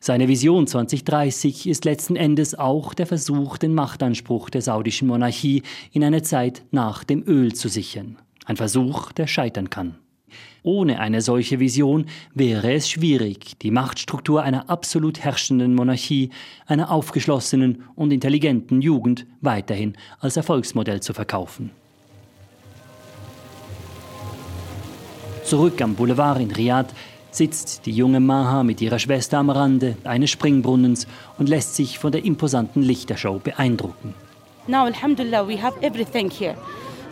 Seine 0.00 0.28
Vision 0.28 0.66
2030 0.66 1.66
ist 1.66 1.86
letzten 1.86 2.14
Endes 2.14 2.54
auch 2.54 2.92
der 2.92 3.06
Versuch, 3.06 3.56
den 3.56 3.72
Machtanspruch 3.72 4.50
der 4.50 4.60
saudischen 4.60 5.08
Monarchie 5.08 5.62
in 5.92 6.04
eine 6.04 6.20
Zeit 6.20 6.62
nach 6.72 7.04
dem 7.04 7.26
Öl 7.26 7.54
zu 7.54 7.70
sichern. 7.70 8.18
Ein 8.44 8.58
Versuch, 8.58 9.10
der 9.12 9.26
scheitern 9.26 9.70
kann. 9.70 9.96
Ohne 10.62 11.00
eine 11.00 11.20
solche 11.20 11.60
Vision 11.60 12.06
wäre 12.34 12.72
es 12.72 12.88
schwierig, 12.88 13.58
die 13.60 13.70
Machtstruktur 13.70 14.42
einer 14.42 14.68
absolut 14.68 15.20
herrschenden 15.20 15.74
Monarchie, 15.74 16.30
einer 16.66 16.90
aufgeschlossenen 16.90 17.84
und 17.94 18.12
intelligenten 18.12 18.82
Jugend 18.82 19.26
weiterhin 19.40 19.96
als 20.20 20.36
Erfolgsmodell 20.36 21.00
zu 21.00 21.14
verkaufen. 21.14 21.70
Zurück 25.44 25.80
am 25.80 25.94
Boulevard 25.94 26.40
in 26.40 26.50
Riyadh 26.50 26.92
sitzt 27.30 27.86
die 27.86 27.92
junge 27.92 28.20
Maha 28.20 28.62
mit 28.62 28.80
ihrer 28.80 28.98
Schwester 28.98 29.38
am 29.38 29.50
Rande 29.50 29.96
eines 30.04 30.30
Springbrunnens 30.30 31.06
und 31.38 31.48
lässt 31.48 31.74
sich 31.74 31.98
von 31.98 32.12
der 32.12 32.24
imposanten 32.24 32.82
Lichtershow 32.82 33.38
beeindrucken. 33.38 34.14
Now, 34.66 34.84
Alhamdulillah, 34.84 35.48
we 35.48 35.56
have 35.62 35.74
everything 35.82 36.30
here. 36.30 36.54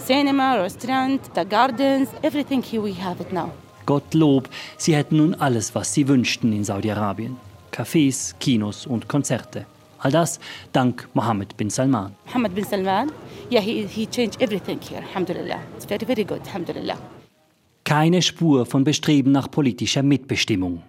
Cinema, 0.06 0.56
restaurant, 0.62 1.20
the 1.34 1.44
gardens, 1.44 2.08
everything 2.22 2.62
here 2.62 2.80
we 2.80 2.92
have 2.92 3.20
it 3.20 3.32
now. 3.32 3.50
Gottlob, 3.86 4.48
sie 4.76 4.94
hätten 4.94 5.16
nun 5.16 5.34
alles, 5.34 5.74
was 5.74 5.92
sie 5.92 6.06
wünschten 6.06 6.52
in 6.52 6.62
Saudi-Arabien. 6.62 7.36
Cafés, 7.72 8.32
Kinos 8.38 8.86
und 8.86 9.08
Konzerte. 9.08 9.66
All 9.98 10.12
das 10.12 10.38
dank 10.72 11.08
Mohammed 11.14 11.56
bin 11.56 11.70
Salman. 11.70 12.14
Mohammed 12.26 12.54
bin 12.54 12.64
Salman, 12.64 13.10
yeah, 13.50 13.60
he, 13.60 13.84
he 13.84 14.06
changed 14.06 14.40
everything 14.40 14.78
here, 14.80 15.02
alhamdulillah. 15.02 15.58
It's 15.74 15.86
very, 15.86 16.06
very 16.06 16.24
good, 16.24 16.40
alhamdulillah. 16.46 16.98
Keine 17.82 18.22
Spur 18.22 18.64
von 18.64 18.84
Bestreben 18.84 19.32
nach 19.32 19.50
politischer 19.50 20.04
Mitbestimmung. 20.04 20.84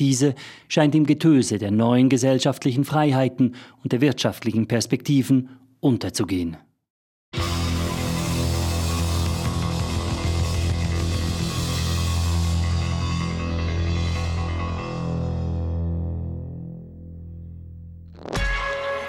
Diese 0.00 0.34
scheint 0.68 0.94
im 0.94 1.04
Getöse 1.04 1.58
der 1.58 1.70
neuen 1.70 2.08
gesellschaftlichen 2.08 2.86
Freiheiten 2.86 3.56
und 3.82 3.92
der 3.92 4.00
wirtschaftlichen 4.00 4.66
Perspektiven 4.66 5.50
unterzugehen. 5.80 6.56